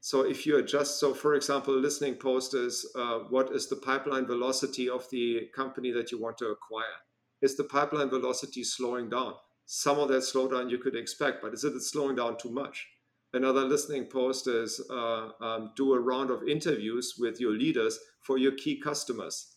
So 0.00 0.22
if 0.22 0.46
you 0.46 0.56
adjust, 0.56 0.98
so 0.98 1.12
for 1.12 1.34
example, 1.34 1.74
listening 1.74 2.14
post 2.14 2.54
is 2.54 2.90
uh, 2.96 3.20
what 3.28 3.52
is 3.52 3.68
the 3.68 3.76
pipeline 3.76 4.26
velocity 4.26 4.88
of 4.88 5.08
the 5.10 5.48
company 5.54 5.90
that 5.92 6.10
you 6.10 6.20
want 6.20 6.38
to 6.38 6.46
acquire? 6.46 6.98
Is 7.42 7.56
the 7.56 7.64
pipeline 7.64 8.10
velocity 8.10 8.64
slowing 8.64 9.10
down? 9.10 9.34
Some 9.66 9.98
of 9.98 10.08
that 10.08 10.22
slowdown 10.22 10.70
you 10.70 10.78
could 10.78 10.96
expect, 10.96 11.42
but 11.42 11.54
is 11.54 11.64
it 11.64 11.78
slowing 11.80 12.16
down 12.16 12.38
too 12.38 12.50
much? 12.50 12.88
Another 13.32 13.62
listening 13.62 14.06
post 14.06 14.48
is 14.48 14.80
uh, 14.90 15.28
um, 15.40 15.70
do 15.76 15.92
a 15.92 16.00
round 16.00 16.30
of 16.30 16.48
interviews 16.48 17.14
with 17.18 17.40
your 17.40 17.52
leaders 17.52 17.98
for 18.22 18.38
your 18.38 18.52
key 18.52 18.80
customers 18.80 19.54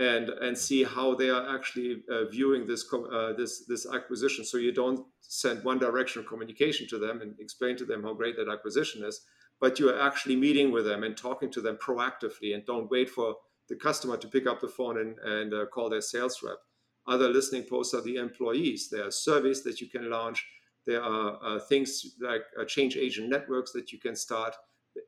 and 0.00 0.30
and 0.30 0.56
see 0.56 0.82
how 0.82 1.14
they 1.14 1.28
are 1.28 1.54
actually 1.54 2.02
uh, 2.10 2.24
viewing 2.30 2.66
this 2.66 2.84
uh, 2.92 3.32
this 3.34 3.66
this 3.66 3.86
acquisition. 3.86 4.44
So 4.44 4.56
you 4.56 4.72
don't 4.72 5.06
send 5.20 5.62
one 5.62 5.78
direction 5.78 6.24
communication 6.24 6.88
to 6.88 6.98
them 6.98 7.20
and 7.20 7.34
explain 7.38 7.76
to 7.76 7.84
them 7.84 8.02
how 8.02 8.14
great 8.14 8.36
that 8.36 8.48
acquisition 8.48 9.04
is, 9.04 9.20
but 9.60 9.78
you 9.78 9.90
are 9.90 10.00
actually 10.00 10.36
meeting 10.36 10.72
with 10.72 10.86
them 10.86 11.04
and 11.04 11.16
talking 11.16 11.50
to 11.52 11.60
them 11.60 11.76
proactively, 11.76 12.54
and 12.54 12.64
don't 12.64 12.90
wait 12.90 13.10
for 13.10 13.36
the 13.68 13.76
customer 13.76 14.16
to 14.16 14.28
pick 14.28 14.46
up 14.46 14.60
the 14.60 14.68
phone 14.68 14.98
and 14.98 15.18
and 15.18 15.52
uh, 15.52 15.66
call 15.66 15.90
their 15.90 16.00
sales 16.00 16.42
rep. 16.42 16.58
Other 17.06 17.28
listening 17.28 17.64
posts 17.64 17.94
are 17.94 18.02
the 18.02 18.16
employees. 18.16 18.88
There 18.90 19.06
are 19.06 19.10
surveys 19.10 19.62
that 19.64 19.80
you 19.82 19.88
can 19.90 20.08
launch. 20.08 20.46
There 20.86 21.02
are 21.02 21.38
uh, 21.44 21.60
things 21.60 22.16
like 22.22 22.44
uh, 22.58 22.64
change 22.64 22.96
agent 22.96 23.28
networks 23.28 23.72
that 23.72 23.92
you 23.92 23.98
can 24.00 24.16
start. 24.16 24.54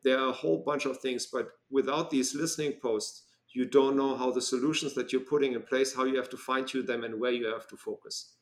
There 0.04 0.18
are 0.18 0.28
a 0.28 0.40
whole 0.40 0.62
bunch 0.66 0.84
of 0.84 1.00
things, 1.00 1.26
but 1.32 1.48
without 1.70 2.10
these 2.10 2.34
listening 2.34 2.74
posts 2.82 3.24
you 3.54 3.64
don't 3.64 3.96
know 3.96 4.16
how 4.16 4.30
the 4.30 4.40
solutions 4.40 4.94
that 4.94 5.12
you're 5.12 5.22
putting 5.22 5.52
in 5.52 5.62
place 5.62 5.94
how 5.94 6.04
you 6.04 6.16
have 6.16 6.30
to 6.30 6.36
fine 6.36 6.64
tune 6.64 6.86
them 6.86 7.04
and 7.04 7.20
where 7.20 7.32
you 7.32 7.46
have 7.46 7.66
to 7.68 7.76
focus. 7.76 8.34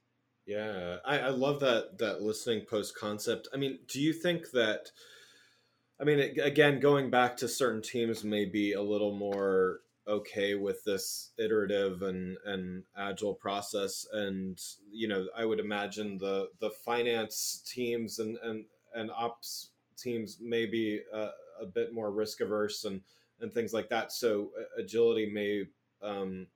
Yeah 0.46 0.96
I, 1.04 1.18
I, 1.18 1.28
love 1.28 1.60
that 1.60 1.98
that 1.98 2.22
listening 2.22 2.64
post 2.68 2.96
concept. 2.96 3.48
I 3.52 3.56
mean 3.56 3.80
do 3.86 4.00
you 4.00 4.12
think 4.12 4.50
that 4.52 4.90
i 6.00 6.04
mean 6.04 6.38
again 6.40 6.80
going 6.80 7.10
back 7.10 7.36
to 7.38 7.48
certain 7.48 7.82
teams 7.82 8.24
may 8.24 8.44
be 8.44 8.72
a 8.72 8.82
little 8.82 9.14
more 9.14 9.80
okay 10.08 10.54
with 10.54 10.82
this 10.84 11.30
iterative 11.38 12.02
and 12.02 12.36
and 12.44 12.82
agile 12.96 13.34
process 13.34 14.06
and 14.12 14.58
you 14.90 15.06
know 15.06 15.26
i 15.36 15.44
would 15.44 15.60
imagine 15.60 16.18
the 16.18 16.48
the 16.60 16.70
finance 16.84 17.62
teams 17.66 18.18
and 18.18 18.36
and 18.42 18.64
and 18.94 19.10
ops 19.10 19.70
teams 19.96 20.38
may 20.40 20.64
be 20.66 21.00
a, 21.12 21.28
a 21.60 21.66
bit 21.66 21.92
more 21.92 22.10
risk 22.10 22.40
averse 22.40 22.84
and 22.84 23.02
and 23.40 23.52
things 23.52 23.72
like 23.72 23.88
that. 23.88 24.12
So 24.12 24.50
agility 24.78 25.30
may, 25.30 25.64
um, 26.02 26.46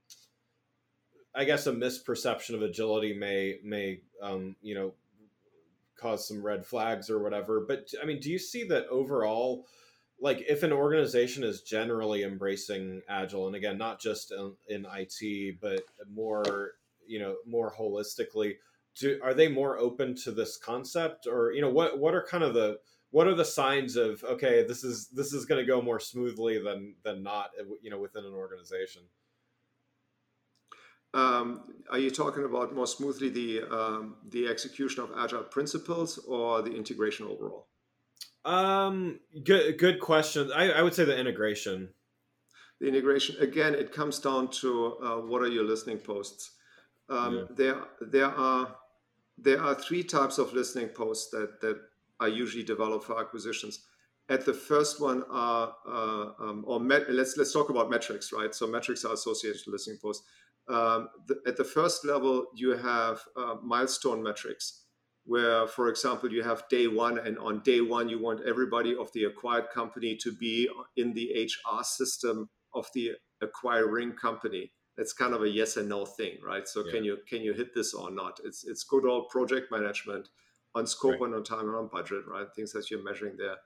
I 1.34 1.44
guess, 1.44 1.66
a 1.66 1.72
misperception 1.72 2.54
of 2.54 2.62
agility 2.62 3.12
may 3.12 3.58
may 3.62 4.00
um, 4.22 4.56
you 4.62 4.74
know 4.74 4.94
cause 5.96 6.26
some 6.26 6.44
red 6.44 6.66
flags 6.66 7.08
or 7.08 7.22
whatever. 7.22 7.64
But 7.66 7.88
I 8.02 8.06
mean, 8.06 8.20
do 8.20 8.30
you 8.30 8.38
see 8.38 8.64
that 8.68 8.86
overall? 8.88 9.66
Like 10.20 10.44
if 10.48 10.62
an 10.62 10.72
organization 10.72 11.42
is 11.42 11.62
generally 11.62 12.22
embracing 12.22 13.02
agile, 13.08 13.46
and 13.46 13.56
again, 13.56 13.76
not 13.76 14.00
just 14.00 14.32
in, 14.32 14.54
in 14.68 14.86
IT, 14.94 15.60
but 15.60 15.82
more, 16.12 16.72
you 17.06 17.18
know, 17.18 17.36
more 17.46 17.72
holistically, 17.72 18.54
do, 18.96 19.18
are 19.24 19.34
they 19.34 19.48
more 19.48 19.76
open 19.76 20.14
to 20.22 20.30
this 20.30 20.56
concept, 20.56 21.26
or 21.26 21.52
you 21.52 21.60
know, 21.60 21.70
what 21.70 21.98
what 21.98 22.14
are 22.14 22.24
kind 22.24 22.44
of 22.44 22.54
the 22.54 22.78
what 23.14 23.28
are 23.28 23.34
the 23.36 23.44
signs 23.44 23.94
of 23.94 24.24
okay 24.24 24.64
this 24.66 24.82
is 24.82 25.06
this 25.18 25.32
is 25.32 25.44
going 25.44 25.64
to 25.64 25.72
go 25.72 25.80
more 25.80 26.00
smoothly 26.00 26.58
than 26.58 26.96
than 27.04 27.22
not 27.22 27.50
you 27.80 27.88
know 27.88 28.00
within 28.00 28.24
an 28.24 28.34
organization? 28.34 29.02
Um, 31.22 31.44
are 31.92 32.00
you 32.00 32.10
talking 32.10 32.44
about 32.44 32.74
more 32.74 32.88
smoothly 32.88 33.28
the 33.28 33.62
um, 33.78 34.16
the 34.30 34.48
execution 34.48 35.04
of 35.04 35.10
agile 35.16 35.44
principles 35.44 36.18
or 36.26 36.60
the 36.62 36.74
integration 36.74 37.26
overall? 37.26 37.68
Um 38.44 39.20
good 39.44 39.78
good 39.78 40.00
question. 40.00 40.50
I, 40.52 40.72
I 40.72 40.82
would 40.82 40.94
say 40.94 41.04
the 41.04 41.16
integration. 41.16 41.90
The 42.80 42.88
integration 42.88 43.36
again 43.38 43.76
it 43.76 43.92
comes 43.92 44.18
down 44.18 44.50
to 44.62 44.70
uh, 45.06 45.18
what 45.30 45.40
are 45.40 45.52
your 45.56 45.66
listening 45.72 45.98
posts? 45.98 46.50
Um, 47.08 47.34
yeah. 47.36 47.44
there 47.60 47.80
there 48.00 48.32
are 48.50 48.74
there 49.38 49.62
are 49.62 49.76
three 49.76 50.02
types 50.02 50.38
of 50.38 50.52
listening 50.52 50.88
posts 50.88 51.30
that 51.30 51.60
that 51.60 51.78
I 52.20 52.28
usually 52.28 52.64
develop 52.64 53.04
for 53.04 53.20
acquisitions. 53.20 53.80
At 54.28 54.46
the 54.46 54.54
first 54.54 55.00
one 55.00 55.22
are, 55.30 55.74
uh, 55.86 56.26
um, 56.40 56.64
or 56.66 56.80
met, 56.80 57.10
let's 57.10 57.36
let's 57.36 57.52
talk 57.52 57.68
about 57.68 57.90
metrics, 57.90 58.32
right? 58.32 58.54
So 58.54 58.66
metrics 58.66 59.04
are 59.04 59.12
associated 59.12 59.62
to 59.64 59.70
listening 59.70 59.98
posts. 60.00 60.24
Um, 60.68 61.08
the, 61.26 61.36
at 61.46 61.58
the 61.58 61.64
first 61.64 62.06
level, 62.06 62.46
you 62.54 62.70
have 62.70 63.20
uh, 63.36 63.56
milestone 63.62 64.22
metrics, 64.22 64.84
where, 65.26 65.66
for 65.66 65.88
example, 65.90 66.32
you 66.32 66.42
have 66.42 66.66
day 66.70 66.86
one, 66.86 67.18
and 67.18 67.38
on 67.38 67.60
day 67.60 67.82
one, 67.82 68.08
you 68.08 68.18
want 68.18 68.40
everybody 68.46 68.96
of 68.96 69.12
the 69.12 69.24
acquired 69.24 69.68
company 69.74 70.16
to 70.22 70.32
be 70.32 70.70
in 70.96 71.12
the 71.12 71.46
HR 71.46 71.82
system 71.82 72.48
of 72.74 72.86
the 72.94 73.12
acquiring 73.42 74.12
company. 74.12 74.72
That's 74.96 75.12
kind 75.12 75.34
of 75.34 75.42
a 75.42 75.48
yes 75.48 75.76
and 75.76 75.88
no 75.88 76.06
thing, 76.06 76.38
right? 76.42 76.66
So 76.66 76.84
yeah. 76.86 76.92
can 76.92 77.04
you 77.04 77.18
can 77.28 77.42
you 77.42 77.52
hit 77.52 77.74
this 77.74 77.92
or 77.92 78.10
not? 78.10 78.40
It's 78.44 78.64
it's 78.64 78.84
good 78.84 79.04
old 79.04 79.28
project 79.28 79.70
management 79.70 80.28
on 80.74 80.86
scope 80.86 81.12
right. 81.12 81.22
and 81.22 81.34
on 81.34 81.44
time 81.44 81.66
and 81.68 81.76
on 81.76 81.88
budget, 81.88 82.24
right? 82.26 82.46
Things 82.54 82.72
that 82.72 82.90
you're 82.90 83.02
measuring 83.02 83.36
there. 83.36 83.56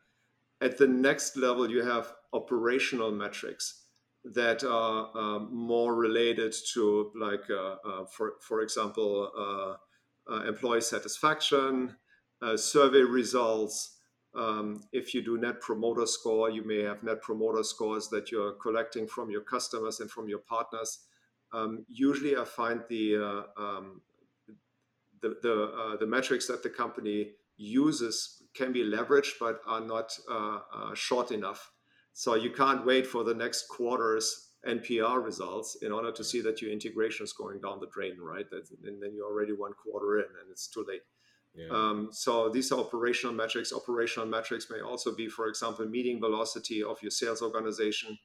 At 0.61 0.77
the 0.77 0.87
next 0.87 1.37
level, 1.37 1.71
you 1.71 1.83
have 1.85 2.13
operational 2.33 3.13
metrics 3.13 3.85
that 4.25 4.65
are 4.65 5.17
um, 5.17 5.49
more 5.53 5.95
related 5.95 6.55
to, 6.75 7.13
like, 7.15 7.49
uh, 7.51 7.77
uh, 7.85 8.05
for 8.07 8.35
for 8.41 8.63
example, 8.63 9.31
uh, 9.37 10.33
uh 10.33 10.43
employee 10.43 10.81
satisfaction, 10.81 11.97
uh, 12.43 12.57
survey 12.57 13.03
results. 13.03 13.95
Um, 14.35 14.83
if 14.93 15.15
you 15.15 15.23
do 15.23 15.39
net 15.39 15.61
promoter 15.61 16.07
score, 16.07 16.51
you 16.51 16.63
may 16.63 16.83
have 16.83 17.03
net 17.03 17.23
promoter 17.23 17.63
scores 17.63 18.09
that 18.09 18.31
you're 18.31 18.53
collecting 18.53 19.07
from 19.07 19.31
your 19.31 19.41
customers 19.41 20.01
and 20.01 20.11
from 20.11 20.29
your 20.29 20.41
partners. 20.41 20.99
Um, 21.53 21.87
usually, 21.89 22.37
I 22.37 22.45
find 22.45 22.83
the 22.89 23.17
uh, 23.17 23.43
um, 23.63 24.03
the 25.23 25.37
the, 25.43 25.65
uh, 25.65 25.97
the 25.97 26.07
metrics 26.07 26.47
that 26.47 26.63
the 26.63 26.71
company 26.71 27.33
uses 27.57 28.43
can 28.55 28.73
be 28.73 28.85
leveraged 28.85 29.33
but 29.41 29.61
are 29.67 29.81
not 29.81 30.17
uh, 30.31 30.61
uh, 30.75 30.95
short 30.95 31.33
enough. 31.33 31.71
So 32.13 32.35
you 32.35 32.51
can't 32.51 32.85
wait 32.85 33.07
for 33.07 33.25
the 33.25 33.35
next 33.35 33.69
quarter's 33.69 34.49
NPR 34.67 35.25
results 35.25 35.79
in 35.83 35.93
order 35.93 36.11
to 36.13 36.25
see 36.25 36.41
that 36.43 36.61
your 36.61 36.73
integration 36.73 37.25
is 37.25 37.33
going 37.33 37.61
down 37.61 37.79
the 37.81 37.87
drain, 37.93 38.17
right? 38.21 38.47
and 38.51 39.03
then 39.03 39.15
you're 39.15 39.27
already 39.27 39.53
one 39.53 39.73
quarter 39.73 40.19
in 40.19 40.25
and 40.25 40.51
it's 40.51 40.67
too 40.69 40.85
late. 40.89 41.03
Yeah. 41.55 41.69
Um, 41.71 42.09
so 42.13 42.49
these 42.49 42.71
are 42.73 42.79
operational 42.79 43.35
metrics. 43.35 43.73
Operational 43.73 44.29
metrics 44.29 44.69
may 44.71 44.81
also 44.81 45.15
be, 45.15 45.29
for 45.29 45.49
example, 45.49 45.87
meeting 45.87 46.21
velocity 46.21 46.83
of 46.83 46.99
your 47.03 47.11
sales 47.11 47.43
organization. 47.43 48.19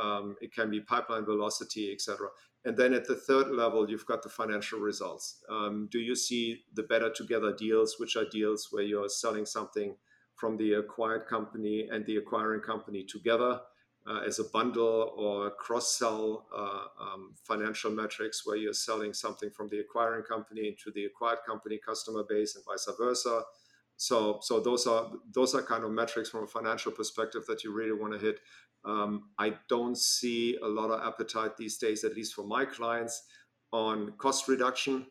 Um, 0.00 0.36
it 0.40 0.54
can 0.54 0.70
be 0.70 0.80
pipeline 0.80 1.24
velocity, 1.24 1.92
etc. 1.92 2.28
And 2.64 2.76
then 2.76 2.94
at 2.94 3.06
the 3.06 3.14
third 3.14 3.48
level, 3.50 3.88
you've 3.88 4.06
got 4.06 4.22
the 4.22 4.28
financial 4.28 4.80
results. 4.80 5.42
Um, 5.48 5.88
do 5.90 5.98
you 5.98 6.16
see 6.16 6.64
the 6.74 6.82
better 6.82 7.10
together 7.10 7.54
deals, 7.56 7.96
which 7.98 8.16
are 8.16 8.24
deals 8.30 8.68
where 8.70 8.82
you're 8.82 9.08
selling 9.08 9.46
something 9.46 9.94
from 10.34 10.56
the 10.56 10.74
acquired 10.74 11.26
company 11.26 11.88
and 11.90 12.04
the 12.06 12.16
acquiring 12.16 12.60
company 12.60 13.04
together 13.04 13.60
uh, 14.08 14.20
as 14.26 14.38
a 14.38 14.44
bundle 14.44 15.12
or 15.16 15.50
cross 15.50 15.96
sell 15.96 16.46
uh, 16.54 17.02
um, 17.02 17.34
financial 17.44 17.90
metrics 17.90 18.42
where 18.44 18.56
you're 18.56 18.72
selling 18.72 19.12
something 19.12 19.50
from 19.50 19.68
the 19.68 19.78
acquiring 19.78 20.22
company 20.24 20.68
into 20.68 20.90
the 20.94 21.04
acquired 21.04 21.38
company 21.46 21.78
customer 21.84 22.24
base 22.28 22.54
and 22.54 22.64
vice 22.64 22.88
versa? 22.98 23.42
So, 23.96 24.38
so 24.42 24.60
those 24.60 24.86
are 24.86 25.10
those 25.32 25.54
are 25.54 25.62
kind 25.62 25.84
of 25.84 25.90
metrics 25.90 26.28
from 26.28 26.44
a 26.44 26.46
financial 26.46 26.92
perspective 26.92 27.44
that 27.46 27.64
you 27.64 27.72
really 27.72 27.98
want 27.98 28.12
to 28.12 28.18
hit. 28.18 28.40
Um, 28.84 29.30
I 29.38 29.54
don't 29.68 29.96
see 29.98 30.56
a 30.62 30.68
lot 30.68 30.90
of 30.90 31.06
appetite 31.06 31.56
these 31.56 31.78
days, 31.78 32.04
at 32.04 32.14
least 32.14 32.34
for 32.34 32.44
my 32.44 32.64
clients, 32.64 33.22
on 33.72 34.12
cost 34.18 34.48
reduction. 34.48 35.06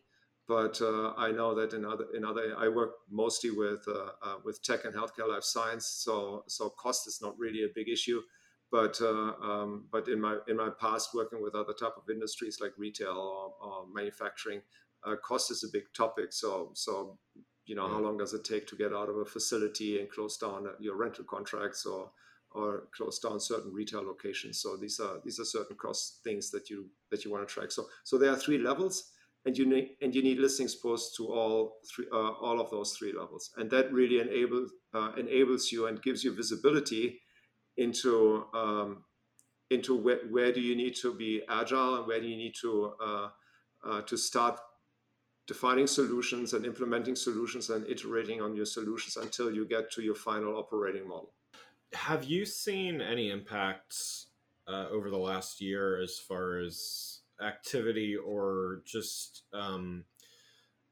But 0.48 0.80
uh, 0.80 1.12
I 1.16 1.32
know 1.32 1.56
that 1.56 1.72
in 1.72 1.84
other 1.84 2.06
in 2.14 2.24
other 2.24 2.54
I 2.56 2.68
work 2.68 2.92
mostly 3.10 3.50
with 3.50 3.84
uh, 3.88 4.10
uh, 4.22 4.36
with 4.44 4.62
tech 4.62 4.84
and 4.84 4.94
healthcare 4.94 5.28
life 5.28 5.42
science, 5.42 5.86
so 5.86 6.44
so 6.46 6.70
cost 6.70 7.08
is 7.08 7.18
not 7.20 7.36
really 7.36 7.64
a 7.64 7.68
big 7.74 7.88
issue. 7.88 8.22
But 8.70 9.00
uh, 9.00 9.32
um, 9.42 9.86
but 9.90 10.06
in 10.08 10.20
my 10.20 10.38
in 10.46 10.56
my 10.56 10.70
past 10.80 11.14
working 11.14 11.42
with 11.42 11.56
other 11.56 11.72
type 11.72 11.94
of 11.96 12.08
industries 12.08 12.58
like 12.60 12.72
retail 12.78 13.18
or, 13.18 13.54
or 13.60 13.86
manufacturing, 13.92 14.60
uh, 15.04 15.16
cost 15.16 15.50
is 15.50 15.64
a 15.64 15.68
big 15.72 15.84
topic. 15.96 16.32
So 16.32 16.70
so 16.74 17.18
you 17.66 17.74
know, 17.74 17.88
how 17.88 17.98
long 17.98 18.16
does 18.16 18.32
it 18.32 18.44
take 18.44 18.66
to 18.68 18.76
get 18.76 18.92
out 18.92 19.08
of 19.08 19.16
a 19.16 19.24
facility 19.24 19.98
and 19.98 20.08
close 20.08 20.36
down 20.36 20.68
your 20.78 20.96
rental 20.96 21.24
contracts 21.24 21.84
or 21.84 22.10
or 22.52 22.84
close 22.96 23.18
down 23.18 23.38
certain 23.38 23.72
retail 23.72 24.02
locations. 24.02 24.60
So 24.60 24.76
these 24.76 24.98
are 24.98 25.20
these 25.24 25.38
are 25.38 25.44
certain 25.44 25.76
cost 25.76 26.20
things 26.24 26.50
that 26.50 26.70
you 26.70 26.88
that 27.10 27.24
you 27.24 27.30
want 27.30 27.46
to 27.46 27.52
track. 27.52 27.70
So 27.70 27.86
so 28.04 28.18
there 28.18 28.30
are 28.30 28.36
three 28.36 28.58
levels, 28.58 29.12
and 29.44 29.56
you 29.56 29.66
need 29.66 29.96
and 30.00 30.14
you 30.14 30.22
need 30.22 30.38
listening 30.38 30.68
posts 30.82 31.16
to 31.18 31.26
all 31.26 31.76
three 31.94 32.06
uh, 32.12 32.32
all 32.32 32.60
of 32.60 32.70
those 32.70 32.96
three 32.96 33.12
levels, 33.12 33.50
and 33.56 33.70
that 33.70 33.92
really 33.92 34.20
enables 34.20 34.70
uh, 34.94 35.12
enables 35.18 35.70
you 35.70 35.86
and 35.86 36.02
gives 36.02 36.24
you 36.24 36.34
visibility 36.34 37.20
into 37.76 38.44
um, 38.54 39.04
into 39.70 39.96
where, 39.96 40.20
where 40.30 40.52
do 40.52 40.60
you 40.60 40.76
need 40.76 40.94
to 41.02 41.12
be 41.14 41.42
agile 41.48 41.96
and 41.96 42.06
where 42.06 42.20
do 42.20 42.26
you 42.26 42.36
need 42.36 42.54
to 42.60 42.92
uh, 43.04 43.28
uh 43.84 44.00
to 44.02 44.16
start 44.16 44.58
defining 45.46 45.86
solutions 45.86 46.52
and 46.52 46.66
implementing 46.66 47.16
solutions 47.16 47.70
and 47.70 47.86
iterating 47.86 48.40
on 48.40 48.56
your 48.56 48.66
solutions 48.66 49.16
until 49.16 49.52
you 49.52 49.64
get 49.64 49.90
to 49.92 50.02
your 50.02 50.14
final 50.14 50.56
operating 50.56 51.06
model. 51.08 51.30
Have 51.92 52.24
you 52.24 52.44
seen 52.44 53.00
any 53.00 53.30
impacts 53.30 54.26
uh, 54.66 54.86
over 54.90 55.10
the 55.10 55.16
last 55.16 55.60
year 55.60 56.00
as 56.02 56.18
far 56.18 56.58
as 56.58 57.20
activity 57.40 58.16
or 58.16 58.82
just 58.84 59.42
um, 59.52 60.04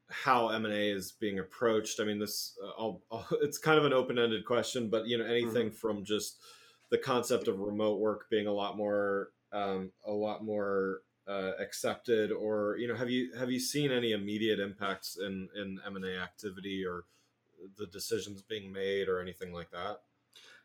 how 0.08 0.50
M&A 0.50 0.90
is 0.90 1.12
being 1.12 1.40
approached? 1.40 1.98
I 1.98 2.04
mean, 2.04 2.20
this 2.20 2.56
uh, 2.62 2.80
I'll, 2.80 3.02
I'll, 3.10 3.26
it's 3.42 3.58
kind 3.58 3.78
of 3.78 3.84
an 3.84 3.92
open-ended 3.92 4.44
question, 4.44 4.88
but 4.88 5.08
you 5.08 5.18
know, 5.18 5.24
anything 5.24 5.68
mm-hmm. 5.68 5.76
from 5.76 6.04
just 6.04 6.38
the 6.90 6.98
concept 6.98 7.48
of 7.48 7.58
remote 7.58 7.98
work 7.98 8.26
being 8.30 8.46
a 8.46 8.52
lot 8.52 8.76
more 8.76 9.30
um, 9.52 9.90
a 10.06 10.12
lot 10.12 10.44
more 10.44 11.00
uh, 11.28 11.52
accepted 11.58 12.30
or 12.30 12.76
you 12.78 12.86
know 12.86 12.94
have 12.94 13.10
you 13.10 13.32
have 13.38 13.50
you 13.50 13.58
seen 13.58 13.90
any 13.90 14.12
immediate 14.12 14.60
impacts 14.60 15.16
in 15.18 15.48
in 15.56 15.80
m&a 15.86 16.18
activity 16.18 16.84
or 16.84 17.04
the 17.78 17.86
decisions 17.86 18.42
being 18.42 18.72
made 18.72 19.08
or 19.08 19.20
anything 19.20 19.52
like 19.52 19.70
that? 19.70 20.00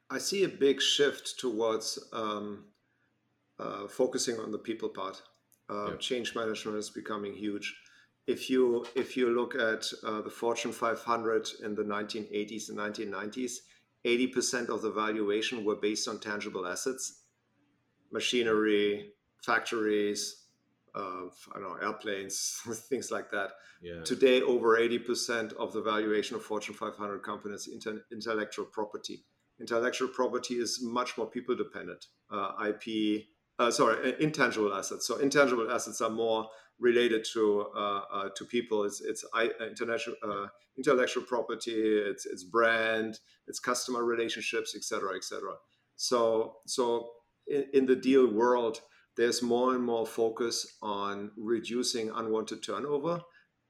I 0.09 0.17
see 0.17 0.43
a 0.43 0.49
big 0.49 0.81
shift 0.81 1.39
towards 1.39 1.99
um, 2.11 2.65
uh, 3.59 3.87
focusing 3.87 4.39
on 4.39 4.51
the 4.51 4.57
people 4.57 4.89
part. 4.89 5.21
Uh, 5.69 5.91
yeah. 5.91 5.97
change 5.97 6.35
management 6.35 6.77
is 6.77 6.89
becoming 6.89 7.33
huge. 7.33 7.75
If 8.27 8.49
you 8.49 8.85
if 8.95 9.15
you 9.15 9.29
look 9.29 9.55
at 9.55 9.85
uh, 10.05 10.21
the 10.21 10.29
fortune 10.29 10.71
500 10.71 11.47
in 11.63 11.75
the 11.75 11.83
1980s 11.83 12.69
and 12.69 12.77
1990s 12.77 13.53
80% 14.05 14.69
of 14.69 14.81
the 14.81 14.91
valuation 14.91 15.65
were 15.65 15.75
based 15.75 16.07
on 16.07 16.19
tangible 16.19 16.65
assets 16.65 17.23
machinery 18.11 19.11
factories 19.43 20.45
of 20.95 21.33
I 21.55 21.59
don't 21.59 21.69
know 21.69 21.87
airplanes, 21.87 22.59
things 22.89 23.11
like 23.11 23.31
that. 23.31 23.51
Yeah. 23.81 24.03
Today, 24.03 24.41
over 24.41 24.77
eighty 24.77 24.99
percent 24.99 25.53
of 25.53 25.73
the 25.73 25.81
valuation 25.81 26.35
of 26.35 26.43
Fortune 26.43 26.75
500 26.75 27.19
companies 27.19 27.67
inter- 27.71 28.03
intellectual 28.11 28.65
property. 28.65 29.25
Intellectual 29.59 30.07
property 30.07 30.55
is 30.55 30.79
much 30.81 31.17
more 31.17 31.27
people 31.27 31.55
dependent. 31.55 32.05
Uh, 32.31 32.51
IP, 32.67 33.25
uh, 33.59 33.69
sorry, 33.69 34.15
intangible 34.19 34.73
assets. 34.73 35.05
So 35.05 35.17
intangible 35.17 35.69
assets 35.69 35.99
are 36.01 36.09
more 36.09 36.47
related 36.79 37.25
to 37.33 37.67
uh, 37.75 38.01
uh 38.11 38.29
to 38.35 38.45
people. 38.45 38.85
It's 38.85 39.01
it's 39.01 39.25
I, 39.33 39.49
international 39.67 40.15
uh, 40.23 40.47
intellectual 40.77 41.23
property. 41.23 41.73
It's 41.73 42.25
it's 42.25 42.43
brand. 42.43 43.19
It's 43.47 43.59
customer 43.59 44.03
relationships, 44.03 44.75
etc., 44.75 45.15
etc. 45.15 45.55
So 45.95 46.57
so 46.65 47.09
in, 47.47 47.65
in 47.73 47.85
the 47.85 47.95
deal 47.95 48.27
world, 48.31 48.81
there's 49.19 49.41
more 49.41 49.75
and 49.75 49.83
more 49.83 50.05
focus 50.05 50.77
on 50.81 51.29
reducing 51.35 52.09
unwanted 52.09 52.63
turnover 52.63 53.19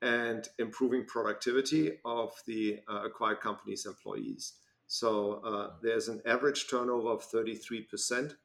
and 0.03 0.47
improving 0.59 1.03
productivity 1.05 1.93
of 2.05 2.31
the 2.45 2.77
uh, 2.87 3.01
acquired 3.03 3.41
company's 3.41 3.87
employees. 3.87 4.53
So 4.85 5.41
uh, 5.43 5.71
there's 5.81 6.07
an 6.07 6.21
average 6.27 6.67
turnover 6.69 7.09
of 7.09 7.27
33% 7.31 8.35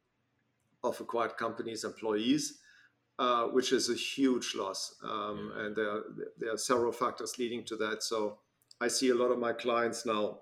of 0.83 0.99
acquired 0.99 1.37
companies' 1.37 1.85
employees, 1.85 2.61
uh, 3.19 3.49
which 3.49 3.73
is 3.73 3.91
a 3.91 3.95
huge 3.95 4.55
loss. 4.55 4.95
Um, 5.05 5.53
yeah. 5.55 5.63
And 5.67 5.77
there, 5.77 6.01
there 6.39 6.55
are 6.55 6.59
several 6.59 6.91
factors 6.91 7.39
leading 7.39 7.65
to 7.65 7.77
that. 7.77 8.03
So 8.03 8.39
I 8.81 8.89
see 8.89 9.11
a 9.11 9.15
lot 9.15 9.31
of 9.31 9.39
my 9.39 9.53
clients 9.53 10.07
now 10.07 10.39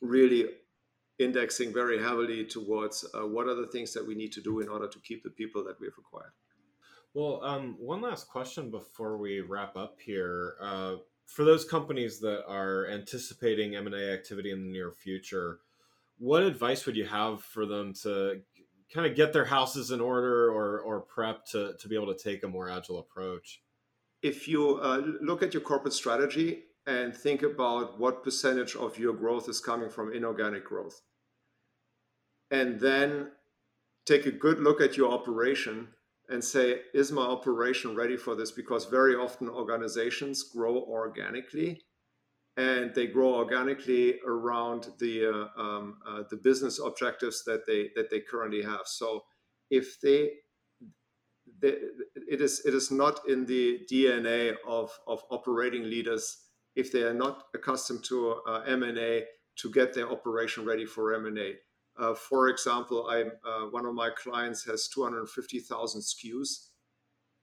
really 0.00 0.48
indexing 1.24 1.72
very 1.72 2.00
heavily 2.00 2.44
towards 2.44 3.04
uh, 3.14 3.26
what 3.26 3.46
are 3.48 3.54
the 3.54 3.66
things 3.66 3.92
that 3.92 4.06
we 4.06 4.14
need 4.14 4.32
to 4.32 4.40
do 4.40 4.60
in 4.60 4.68
order 4.68 4.88
to 4.88 4.98
keep 5.00 5.22
the 5.22 5.30
people 5.30 5.64
that 5.64 5.80
we 5.80 5.86
have 5.86 5.98
acquired. 5.98 6.32
Well, 7.14 7.44
um, 7.44 7.76
one 7.78 8.00
last 8.00 8.28
question 8.28 8.70
before 8.70 9.18
we 9.18 9.40
wrap 9.40 9.76
up 9.76 9.98
here. 10.00 10.54
Uh, 10.60 10.94
for 11.26 11.44
those 11.44 11.64
companies 11.64 12.20
that 12.20 12.44
are 12.46 12.86
anticipating 12.88 13.76
M&A 13.76 14.12
activity 14.12 14.50
in 14.50 14.64
the 14.64 14.70
near 14.70 14.92
future, 14.92 15.60
what 16.18 16.42
advice 16.42 16.86
would 16.86 16.96
you 16.96 17.06
have 17.06 17.42
for 17.42 17.66
them 17.66 17.92
to 18.02 18.40
kind 18.92 19.06
of 19.06 19.16
get 19.16 19.32
their 19.32 19.44
houses 19.44 19.90
in 19.90 20.00
order 20.00 20.50
or, 20.50 20.80
or 20.80 21.00
prep 21.00 21.44
to, 21.46 21.74
to 21.78 21.88
be 21.88 21.94
able 21.94 22.14
to 22.14 22.22
take 22.22 22.42
a 22.44 22.48
more 22.48 22.68
agile 22.68 22.98
approach? 22.98 23.62
If 24.22 24.46
you 24.46 24.76
uh, 24.76 25.02
look 25.20 25.42
at 25.42 25.52
your 25.52 25.62
corporate 25.62 25.94
strategy 25.94 26.64
and 26.86 27.14
think 27.14 27.42
about 27.42 27.98
what 27.98 28.22
percentage 28.22 28.76
of 28.76 28.98
your 28.98 29.12
growth 29.12 29.48
is 29.48 29.60
coming 29.60 29.90
from 29.90 30.12
inorganic 30.12 30.64
growth, 30.64 31.00
and 32.52 32.78
then 32.78 33.32
take 34.06 34.26
a 34.26 34.30
good 34.30 34.60
look 34.60 34.80
at 34.80 34.96
your 34.96 35.10
operation 35.10 35.88
and 36.28 36.44
say, 36.44 36.82
is 36.94 37.10
my 37.10 37.22
operation 37.22 37.96
ready 37.96 38.16
for 38.16 38.36
this? 38.36 38.52
Because 38.52 38.84
very 38.84 39.16
often 39.16 39.48
organizations 39.48 40.44
grow 40.44 40.76
organically 40.76 41.80
and 42.56 42.94
they 42.94 43.06
grow 43.06 43.34
organically 43.34 44.20
around 44.26 44.88
the 44.98 45.26
uh, 45.26 45.60
um, 45.60 45.96
uh, 46.06 46.22
the 46.30 46.36
business 46.36 46.78
objectives 46.78 47.42
that 47.44 47.66
they 47.66 47.90
that 47.96 48.10
they 48.10 48.20
currently 48.20 48.62
have. 48.62 48.82
So 48.84 49.24
if 49.70 49.98
they, 50.02 50.32
they, 51.60 51.76
it 52.28 52.42
is 52.42 52.60
it 52.66 52.74
is 52.74 52.90
not 52.90 53.20
in 53.26 53.46
the 53.46 53.80
DNA 53.90 54.54
of 54.68 54.90
of 55.06 55.22
operating 55.30 55.84
leaders 55.84 56.36
if 56.76 56.92
they 56.92 57.02
are 57.02 57.14
not 57.14 57.44
accustomed 57.54 58.04
to 58.04 58.40
uh, 58.46 58.62
M&A 58.66 59.24
to 59.56 59.70
get 59.70 59.92
their 59.92 60.10
operation 60.10 60.64
ready 60.64 60.86
for 60.86 61.14
M&A. 61.14 61.56
Uh, 61.98 62.14
for 62.14 62.48
example, 62.48 63.06
I 63.08 63.24
uh, 63.46 63.66
one 63.70 63.84
of 63.84 63.94
my 63.94 64.10
clients 64.10 64.64
has 64.64 64.88
250,000 64.88 66.00
SKUs, 66.00 66.68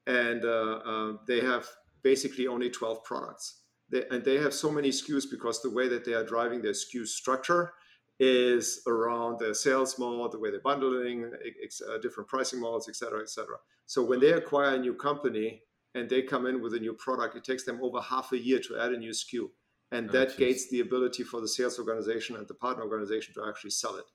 and 0.08 0.44
uh, 0.44 0.80
uh, 0.86 1.14
they 1.28 1.42
have 1.42 1.68
basically 2.02 2.48
only 2.48 2.70
12 2.70 3.04
products. 3.04 3.62
They, 3.90 4.06
and 4.10 4.24
they 4.24 4.38
have 4.38 4.54
so 4.54 4.72
many 4.72 4.90
SKUs 4.90 5.26
because 5.30 5.62
the 5.62 5.70
way 5.70 5.88
that 5.88 6.06
they 6.06 6.14
are 6.14 6.24
driving 6.24 6.62
their 6.62 6.74
SKU 6.74 7.08
structure 7.08 7.74
is 8.20 8.82
around 8.86 9.40
their 9.40 9.54
sales 9.54 9.98
model, 9.98 10.28
the 10.30 10.40
way 10.40 10.52
they're 10.52 10.60
bundling, 10.60 11.32
ex, 11.64 11.82
uh, 11.82 11.98
different 12.00 12.28
pricing 12.28 12.60
models, 12.60 12.90
et 12.90 12.96
cetera, 12.96 13.22
et 13.22 13.30
cetera. 13.30 13.56
So 13.86 14.04
when 14.04 14.20
they 14.20 14.34
acquire 14.34 14.76
a 14.76 14.80
new 14.80 14.94
company 14.94 15.64
and 15.96 16.10
they 16.10 16.22
come 16.22 16.46
in 16.46 16.62
with 16.62 16.74
a 16.74 16.80
new 16.80 16.94
product, 16.94 17.36
it 17.36 17.44
takes 17.44 17.64
them 17.64 17.80
over 17.82 18.02
half 18.02 18.32
a 18.34 18.38
year 18.38 18.60
to 18.60 18.78
add 18.80 18.92
a 18.92 18.98
new 18.98 19.12
SKU. 19.12 19.50
And 19.92 20.10
oh, 20.10 20.14
that 20.14 20.38
gates 20.38 20.70
the 20.70 20.82
ability 20.82 21.24
for 21.24 21.42
the 21.42 21.48
sales 21.48 21.80
organization 21.80 22.36
and 22.36 22.48
the 22.48 22.54
partner 22.54 22.84
organization 22.84 23.34
to 23.36 23.48
actually 23.48 23.72
sell 23.72 23.96
it. 23.96 24.06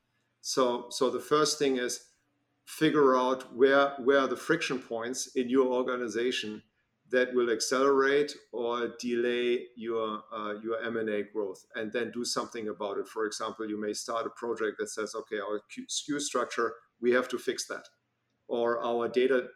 So, 0.46 0.88
so 0.90 1.08
the 1.08 1.20
first 1.20 1.58
thing 1.58 1.78
is 1.78 2.04
figure 2.66 3.16
out 3.16 3.56
where 3.56 3.94
where 4.04 4.20
are 4.20 4.28
the 4.28 4.36
friction 4.36 4.78
points 4.78 5.28
in 5.36 5.48
your 5.48 5.68
organization 5.68 6.62
that 7.10 7.32
will 7.32 7.50
accelerate 7.50 8.34
or 8.52 8.94
delay 9.00 9.68
your 9.74 10.22
uh, 10.30 10.52
your 10.62 10.82
M&A 10.84 11.22
growth, 11.32 11.64
and 11.76 11.90
then 11.90 12.10
do 12.10 12.26
something 12.26 12.68
about 12.68 12.98
it. 12.98 13.08
For 13.08 13.24
example, 13.24 13.66
you 13.66 13.80
may 13.80 13.94
start 13.94 14.26
a 14.26 14.30
project 14.30 14.76
that 14.80 14.90
says, 14.90 15.14
okay, 15.14 15.38
our 15.38 15.62
SKU 15.88 16.20
structure, 16.20 16.74
we 17.00 17.10
have 17.12 17.26
to 17.28 17.38
fix 17.38 17.66
that, 17.68 17.88
or 18.46 18.84
our 18.84 19.08
data, 19.08 19.46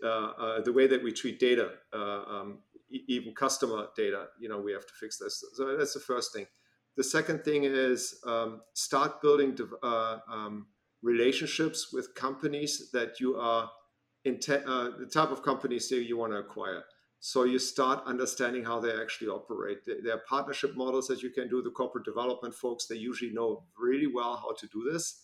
uh, 0.00 0.06
uh, 0.06 0.60
the 0.60 0.72
way 0.72 0.86
that 0.86 1.02
we 1.02 1.10
treat 1.10 1.40
data, 1.40 1.72
uh, 1.92 2.22
um, 2.34 2.58
even 2.88 3.34
customer 3.34 3.88
data, 3.96 4.26
you 4.38 4.48
know, 4.48 4.60
we 4.60 4.72
have 4.72 4.86
to 4.86 4.94
fix 5.00 5.18
this. 5.18 5.44
So 5.54 5.76
that's 5.76 5.94
the 5.94 6.06
first 6.12 6.32
thing. 6.32 6.46
The 6.96 7.04
second 7.04 7.44
thing 7.44 7.64
is 7.64 8.18
um, 8.26 8.62
start 8.72 9.20
building 9.20 9.56
uh, 9.82 10.18
um, 10.30 10.66
relationships 11.02 11.92
with 11.92 12.14
companies 12.14 12.90
that 12.92 13.20
you 13.20 13.36
are 13.36 13.70
uh, 14.26 14.90
the 14.98 15.08
type 15.12 15.30
of 15.30 15.42
companies 15.42 15.88
that 15.88 16.02
you 16.02 16.16
want 16.16 16.32
to 16.32 16.38
acquire. 16.38 16.82
So 17.20 17.44
you 17.44 17.58
start 17.58 18.02
understanding 18.06 18.64
how 18.64 18.80
they 18.80 18.92
actually 18.92 19.28
operate. 19.28 19.78
There 19.86 20.14
are 20.14 20.22
partnership 20.28 20.76
models 20.76 21.06
that 21.08 21.22
you 21.22 21.30
can 21.30 21.48
do. 21.48 21.62
The 21.62 21.70
corporate 21.70 22.04
development 22.04 22.54
folks, 22.54 22.86
they 22.86 22.96
usually 22.96 23.32
know 23.32 23.64
really 23.78 24.06
well 24.06 24.36
how 24.36 24.52
to 24.54 24.66
do 24.68 24.90
this. 24.90 25.22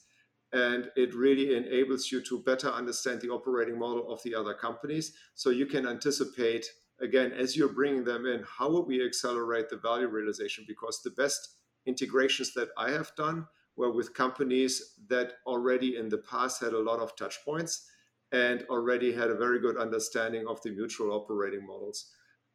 And 0.53 0.91
it 0.97 1.15
really 1.15 1.57
enables 1.57 2.13
you 2.13 2.21
to 2.23 2.43
better 2.43 2.69
understand 2.69 3.23
the 3.23 3.31
operating 3.31 3.79
model 3.79 4.13
of 4.13 4.23
the 4.23 4.35
other 4.35 4.55
companies. 4.55 5.15
So 5.35 5.51
you 5.51 5.67
can 5.67 5.87
anticipate, 5.87 6.67
again, 7.01 7.33
as 7.33 7.57
you're 7.57 7.73
bringing 7.73 8.05
them 8.05 8.27
in, 8.27 8.45
how 8.59 8.71
would 8.71 8.87
we 8.87 9.05
accelerate 9.05 9.71
the 9.71 9.79
value 9.79 10.09
realization? 10.09 10.65
Because 10.69 11.01
the 11.03 11.11
best 11.11 11.57
integrations 11.87 12.53
that 12.55 12.69
I 12.77 12.91
have 12.91 13.13
done 13.17 13.47
were 13.77 13.93
with 13.93 14.15
companies 14.15 14.95
that 15.09 15.35
already 15.47 15.97
in 15.97 16.09
the 16.09 16.19
past 16.19 16.61
had 16.61 16.73
a 16.73 16.79
lot 16.79 17.01
of 17.01 17.17
touch 17.17 17.39
points 17.45 17.89
and 18.33 18.65
already 18.69 19.13
had 19.13 19.31
a 19.31 19.37
very 19.37 19.61
good 19.61 19.77
understanding 19.77 20.47
of 20.49 20.61
the 20.63 20.71
mutual 20.71 21.13
operating 21.13 21.67
models. 21.67 22.11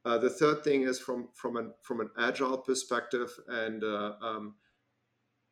Uh, 0.06 0.18
the 0.18 0.30
third 0.30 0.64
thing 0.64 0.84
is 0.84 1.00
from 1.00 1.30
from 1.34 1.58
an 1.58 1.74
from 1.84 2.00
an 2.00 2.10
agile 2.18 2.58
perspective 2.58 3.30
and 3.48 3.84
uh, 3.84 4.14
um, 4.22 4.56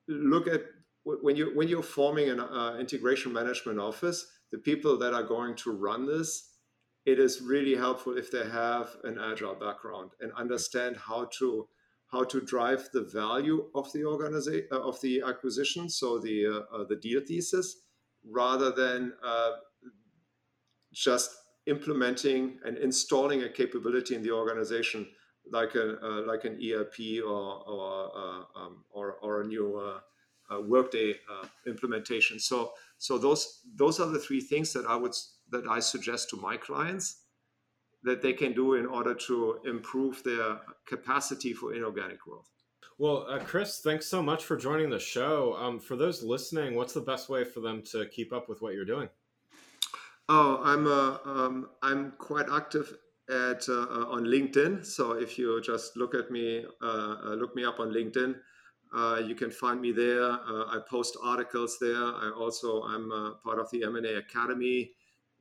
look 0.07 0.47
at 0.47 0.61
when 1.03 1.35
you 1.35 1.51
when 1.55 1.67
you're 1.67 1.83
forming 1.83 2.29
an 2.29 2.39
uh, 2.39 2.77
integration 2.79 3.33
management 3.33 3.79
office, 3.79 4.25
the 4.51 4.57
people 4.57 4.97
that 4.97 5.13
are 5.13 5.23
going 5.23 5.55
to 5.55 5.71
run 5.71 6.05
this, 6.05 6.51
it 7.05 7.19
is 7.19 7.41
really 7.41 7.75
helpful 7.75 8.17
if 8.17 8.31
they 8.31 8.49
have 8.49 8.95
an 9.03 9.19
agile 9.19 9.55
background 9.55 10.11
and 10.19 10.31
understand 10.33 10.97
how 10.97 11.29
to 11.39 11.67
how 12.11 12.23
to 12.23 12.41
drive 12.41 12.89
the 12.93 13.01
value 13.01 13.65
of 13.73 13.91
the 13.93 14.05
organization 14.05 14.67
uh, 14.71 14.79
of 14.79 14.99
the 15.01 15.21
acquisition, 15.21 15.89
so 15.89 16.19
the 16.19 16.45
uh, 16.45 16.75
uh, 16.75 16.83
the 16.85 16.95
deal 16.95 17.21
thesis, 17.25 17.77
rather 18.29 18.71
than 18.71 19.13
uh, 19.23 19.51
just 20.93 21.31
implementing 21.65 22.59
and 22.63 22.77
installing 22.77 23.43
a 23.43 23.49
capability 23.49 24.15
in 24.15 24.21
the 24.21 24.31
organization 24.31 25.07
like 25.51 25.75
a 25.75 25.99
uh, 26.03 26.21
like 26.25 26.45
an 26.45 26.59
ERP 26.63 27.23
or 27.25 27.63
or 27.67 28.11
uh, 28.15 28.59
um, 28.59 28.83
or, 28.91 29.13
or, 29.21 29.41
a 29.41 29.47
new 29.47 29.81
Workday 30.67 31.15
implementation. 31.65 32.39
So 32.39 32.73
so 32.97 33.17
those 33.17 33.61
those 33.75 33.99
are 33.99 34.07
the 34.07 34.19
three 34.19 34.41
things 34.41 34.73
that 34.73 34.85
I 34.85 34.95
would 34.95 35.15
that 35.51 35.67
I 35.67 35.79
suggest 35.79 36.29
to 36.29 36.37
my 36.37 36.57
clients 36.57 37.24
that 38.05 38.21
they 38.21 38.33
can 38.33 38.53
do 38.53 38.75
in 38.75 38.85
order 38.85 39.13
to 39.13 39.59
improve 39.65 40.23
their 40.23 40.59
capacity 40.85 41.53
for 41.53 41.73
inorganic 41.73 42.19
growth. 42.21 42.49
Well, 42.97 43.25
uh, 43.27 43.39
Chris, 43.39 43.79
thanks 43.79 44.05
so 44.05 44.21
much 44.21 44.45
for 44.45 44.55
joining 44.55 44.89
the 44.89 44.99
show. 44.99 45.57
Um, 45.59 45.79
for 45.79 45.97
those 45.97 46.23
listening, 46.23 46.75
what's 46.75 46.93
the 46.93 47.01
best 47.01 47.27
way 47.27 47.43
for 47.43 47.59
them 47.59 47.81
to 47.91 48.05
keep 48.05 48.31
up 48.31 48.47
with 48.47 48.61
what 48.61 48.73
you're 48.73 48.85
doing? 48.85 49.09
Oh, 50.29 50.61
I'm 50.63 50.87
uh, 50.87 51.17
um, 51.25 51.69
I'm 51.81 52.13
quite 52.17 52.45
active 52.49 52.95
at 53.29 53.67
uh, 53.67 53.73
uh 53.73 54.05
on 54.09 54.23
LinkedIn. 54.23 54.85
So 54.85 55.11
if 55.11 55.37
you 55.37 55.61
just 55.61 55.97
look 55.97 56.15
at 56.15 56.31
me, 56.31 56.63
uh, 56.81 57.15
uh, 57.25 57.35
look 57.35 57.55
me 57.55 57.65
up 57.65 57.79
on 57.79 57.91
LinkedIn, 57.91 58.35
you 59.27 59.35
can 59.35 59.51
find 59.51 59.81
me 59.81 59.91
there. 59.91 60.31
I 60.31 60.79
post 60.89 61.17
articles 61.21 61.77
there. 61.81 62.01
I 62.01 62.31
also 62.35 62.83
I'm 62.83 63.09
part 63.43 63.59
of 63.59 63.69
the 63.71 63.83
M&A 63.83 64.15
Academy 64.19 64.91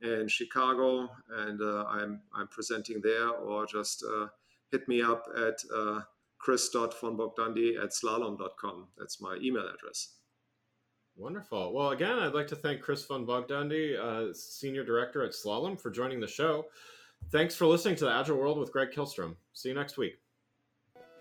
in 0.05 0.27
Chicago, 0.27 1.09
and 1.29 1.61
uh, 1.61 1.85
I'm 1.85 2.21
I'm 2.33 2.47
presenting 2.47 3.01
there, 3.01 3.29
or 3.29 3.65
just 3.65 4.03
uh, 4.03 4.27
hit 4.71 4.87
me 4.87 5.01
up 5.01 5.25
at 5.35 5.55
uh, 5.75 6.01
chris.vonbogdandy 6.37 7.81
at 7.81 7.91
slalom.com. 7.91 8.87
That's 8.97 9.21
my 9.21 9.37
email 9.41 9.67
address. 9.67 10.15
Wonderful. 11.17 11.73
Well, 11.73 11.91
again, 11.91 12.19
I'd 12.19 12.33
like 12.33 12.47
to 12.47 12.55
thank 12.57 12.81
Chris 12.81 13.05
von 13.05 13.25
Bogdandy, 13.25 13.97
uh, 13.97 14.33
Senior 14.33 14.83
Director 14.83 15.23
at 15.23 15.31
Slalom, 15.31 15.79
for 15.79 15.89
joining 15.89 16.19
the 16.19 16.27
show. 16.27 16.65
Thanks 17.31 17.55
for 17.55 17.65
listening 17.65 17.95
to 17.97 18.05
the 18.05 18.11
Agile 18.11 18.37
World 18.37 18.59
with 18.59 18.71
Greg 18.71 18.89
Kihlstrom. 18.91 19.35
See 19.53 19.69
you 19.69 19.75
next 19.75 19.97
week. 19.97 20.15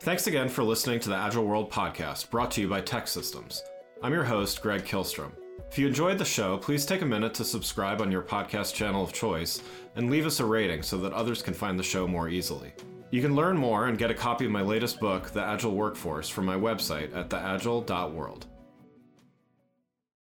Thanks 0.01 0.27
again 0.27 0.49
for 0.49 0.65
listening 0.65 0.99
to 1.01 1.09
the 1.09 1.17
Agile 1.17 1.47
World 1.47 1.71
podcast 1.71 2.31
brought 2.31 2.51
to 2.53 2.61
you 2.61 2.69
by 2.69 2.83
TEKsystems. 2.83 3.61
I'm 4.03 4.13
your 4.13 4.25
host, 4.25 4.61
Greg 4.61 4.85
Kihlstrom. 4.85 5.44
If 5.71 5.79
you 5.79 5.87
enjoyed 5.87 6.19
the 6.19 6.25
show, 6.25 6.57
please 6.57 6.87
take 6.87 7.03
a 7.03 7.07
minute 7.07 7.35
to 7.35 7.45
subscribe 7.45 8.01
on 8.01 8.13
your 8.13 8.23
podcast 8.23 8.75
channel 8.75 9.03
of 9.03 9.13
choice 9.13 9.61
and 9.97 10.11
leave 10.11 10.27
us 10.27 10.41
a 10.41 10.45
rating 10.45 10.83
so 10.83 10.97
that 10.99 11.13
others 11.13 11.43
can 11.43 11.55
find 11.55 11.79
the 11.79 11.83
show 11.83 12.07
more 12.07 12.29
easily. 12.29 12.73
You 13.11 13.21
can 13.23 13.35
learn 13.35 13.57
more 13.57 13.87
and 13.87 13.99
get 13.99 14.11
a 14.11 14.15
copy 14.15 14.45
of 14.45 14.51
my 14.51 14.63
latest 14.63 15.01
book, 15.01 15.31
The 15.31 15.43
Agile 15.43 15.75
Workforce, 15.75 16.29
from 16.29 16.45
my 16.45 16.57
website 16.57 17.15
at 17.15 17.29
theagile.world. 17.29 18.47